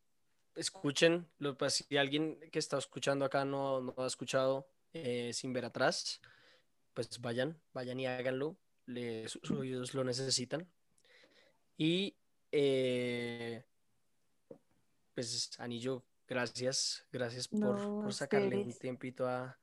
escuchen, 0.56 1.28
si 1.70 1.98
alguien 1.98 2.40
que 2.52 2.60
está 2.60 2.78
escuchando 2.78 3.26
acá 3.26 3.46
no, 3.46 3.82
no 3.82 3.94
ha 3.98 4.08
escuchado 4.08 4.68
eh, 4.94 5.32
sin 5.34 5.54
ver 5.54 5.66
atrás, 5.66 6.22
pues 6.94 7.20
vayan, 7.22 7.60
vayan 7.74 8.00
y 8.00 8.08
háganlo. 8.08 8.58
Les, 8.86 9.32
sus 9.32 9.52
oídos 9.52 9.94
lo 9.94 10.04
necesitan. 10.04 10.68
Y 11.78 12.16
eh, 12.52 13.64
pues 15.14 15.52
Anillo, 15.60 16.04
gracias, 16.28 17.06
gracias 17.12 17.48
por, 17.48 17.60
No, 17.60 18.02
por 18.02 18.14
sacarle 18.14 18.58
un 18.58 18.74
tiempito 18.74 19.28
a, 19.28 19.60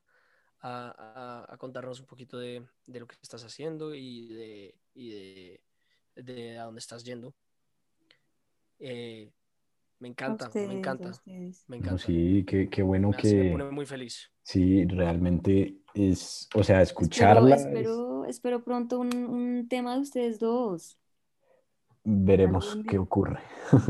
a- 0.61 1.45
a- 1.47 1.53
a 1.53 1.57
contarnos 1.57 1.99
un 1.99 2.05
poquito 2.05 2.37
de, 2.37 2.65
de 2.85 2.99
lo 2.99 3.07
que 3.07 3.15
estás 3.21 3.43
haciendo 3.43 3.93
y 3.93 4.27
de, 4.33 4.75
y 4.93 5.09
de, 5.09 5.61
de 6.15 6.57
a 6.59 6.63
dónde 6.65 6.79
estás 6.79 7.03
yendo. 7.03 7.33
Eh, 8.79 9.31
me 9.99 10.07
encanta, 10.09 10.45
me 10.45 10.47
ustedes, 10.49 10.69
a 10.69 10.73
encanta, 10.73 11.11
me 11.25 11.77
No, 11.77 11.83
encanta. 11.85 11.97
sí, 12.05 12.43
qué, 12.47 12.69
qué 12.69 12.83
bueno 12.83 13.09
Me 13.09 13.17
hace- 13.17 13.35
me 13.35 13.43
que, 13.45 13.51
pone 13.51 13.71
muy 13.71 13.85
feliz. 13.85 14.31
sí, 14.43 14.85
realmente 14.85 15.77
es, 15.95 16.47
o 16.53 16.63
sea, 16.63 16.81
Espero, 16.81 17.01
escucharla. 17.01 17.55
es- 17.55 17.61
espero, 17.65 18.25
espero 18.25 18.63
pronto 18.63 18.99
un, 18.99 19.15
un 19.15 19.67
tema 19.67 19.95
de 19.95 20.01
ustedes 20.01 20.39
dos. 20.39 20.97
veremos 22.03 22.77
qué 22.87 22.97
ocurre. 22.99 23.41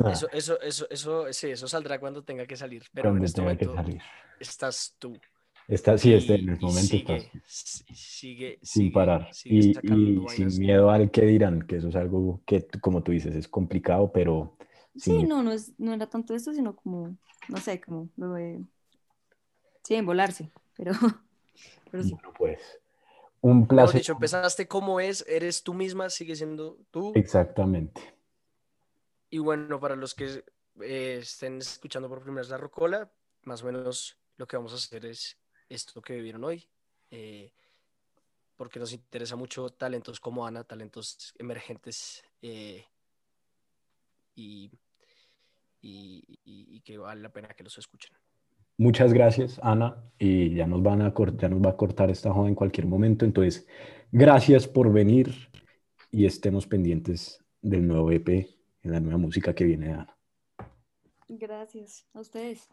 Eso, 0.09 0.27
eso, 0.31 0.59
eso, 0.61 0.87
eso, 0.89 1.31
sí, 1.33 1.49
eso 1.51 1.67
saldrá 1.67 1.99
cuando 1.99 2.23
tenga 2.23 2.45
que 2.47 2.55
salir. 2.55 2.83
Pero 2.93 3.09
en 3.09 3.13
Cuando 3.15 3.25
este 3.25 3.41
tenga 3.41 3.55
que 3.57 3.65
momento 3.65 3.83
salir. 3.83 4.01
estás 4.39 4.95
tú. 4.97 5.19
Está, 5.67 5.97
sí, 5.97 6.13
este, 6.13 6.35
en 6.35 6.49
el 6.49 6.59
momento 6.61 6.95
sigue, 6.95 6.97
estás 6.97 7.29
s- 7.45 7.83
Sigue, 7.93 8.61
sin 8.61 8.91
parar 8.91 9.37
sigue 9.39 9.71
y, 9.83 10.27
sin 10.27 10.57
miedo 10.57 10.89
al 10.91 11.11
que 11.11 11.23
dirán, 11.25 11.63
que 11.67 11.77
eso 11.77 11.89
es 11.89 11.95
algo 11.95 12.41
que, 12.45 12.67
como 12.81 13.03
tú 13.03 13.11
dices, 13.13 13.35
es 13.35 13.47
complicado, 13.47 14.11
pero 14.11 14.57
Sí, 14.95 15.23
no, 15.23 15.43
no, 15.43 15.51
es, 15.51 15.73
no 15.79 15.93
era 15.93 16.07
tanto 16.09 16.33
esto, 16.35 16.53
sino 16.53 16.75
como, 16.75 17.17
no 17.47 17.57
sé, 17.59 17.79
como 17.81 18.09
lo 18.17 18.33
de... 18.33 18.65
Sí, 19.83 19.95
envolarse, 19.95 20.51
pero, 20.75 20.91
pero 21.91 22.03
sí. 22.03 22.15
bueno, 22.15 22.33
pues, 22.37 22.59
un 23.41 23.67
placer. 23.67 24.01
dicho, 24.01 24.13
empezaste 24.13 24.67
como 24.67 24.99
es, 24.99 25.25
eres 25.27 25.63
tú 25.63 25.73
misma, 25.73 26.09
sigue 26.09 26.35
siendo 26.35 26.77
tú. 26.91 27.21
Exactamente. 27.21 28.01
Y 29.29 29.39
bueno, 29.39 29.79
para 29.79 29.95
los 29.95 30.13
que 30.15 30.43
eh, 30.81 31.17
estén 31.21 31.57
escuchando 31.59 32.07
por 32.09 32.21
primera 32.21 32.41
vez 32.41 32.49
la 32.49 32.57
Rocola, 32.57 33.11
más 33.43 33.63
o 33.63 33.65
menos 33.67 34.17
lo 34.37 34.47
que 34.47 34.57
vamos 34.57 34.71
a 34.73 34.75
hacer 34.75 35.05
es 35.05 35.37
esto 35.69 36.01
que 36.01 36.15
vivieron 36.15 36.43
hoy. 36.43 36.67
eh, 37.11 37.51
porque 38.57 38.79
nos 38.79 38.91
interesa 38.91 39.35
mucho 39.35 39.69
talentos 39.69 40.19
como 40.19 40.45
Ana, 40.45 40.63
talentos 40.63 41.33
emergentes 41.37 42.23
eh, 42.41 42.83
y, 44.35 44.71
y- 45.81 46.23
y- 46.43 46.75
y 46.75 46.81
que 46.81 46.97
vale 46.97 47.21
la 47.21 47.29
pena 47.29 47.49
que 47.49 47.63
los 47.63 47.77
escuchen. 47.77 48.11
Muchas 48.77 49.13
gracias, 49.13 49.59
Ana. 49.63 50.03
Y 50.19 50.55
ya 50.55 50.67
nos 50.67 50.81
van 50.83 51.01
a 51.01 51.13
ya 51.37 51.49
nos 51.49 51.61
va 51.61 51.69
a 51.71 51.77
cortar 51.77 52.09
esta 52.09 52.33
joda 52.33 52.47
en 52.47 52.55
cualquier 52.55 52.87
momento. 52.87 53.25
Entonces, 53.25 53.67
gracias 54.11 54.67
por 54.67 54.91
venir 54.91 55.49
y 56.11 56.25
estemos 56.25 56.67
pendientes 56.67 57.43
del 57.61 57.87
nuevo 57.87 58.11
EP, 58.11 58.49
en 58.83 58.91
la 58.91 58.99
nueva 58.99 59.17
música 59.17 59.53
que 59.53 59.63
viene 59.65 59.87
de 59.87 59.93
Ana. 59.93 60.17
Gracias 61.29 62.05
a 62.13 62.21
ustedes. 62.21 62.69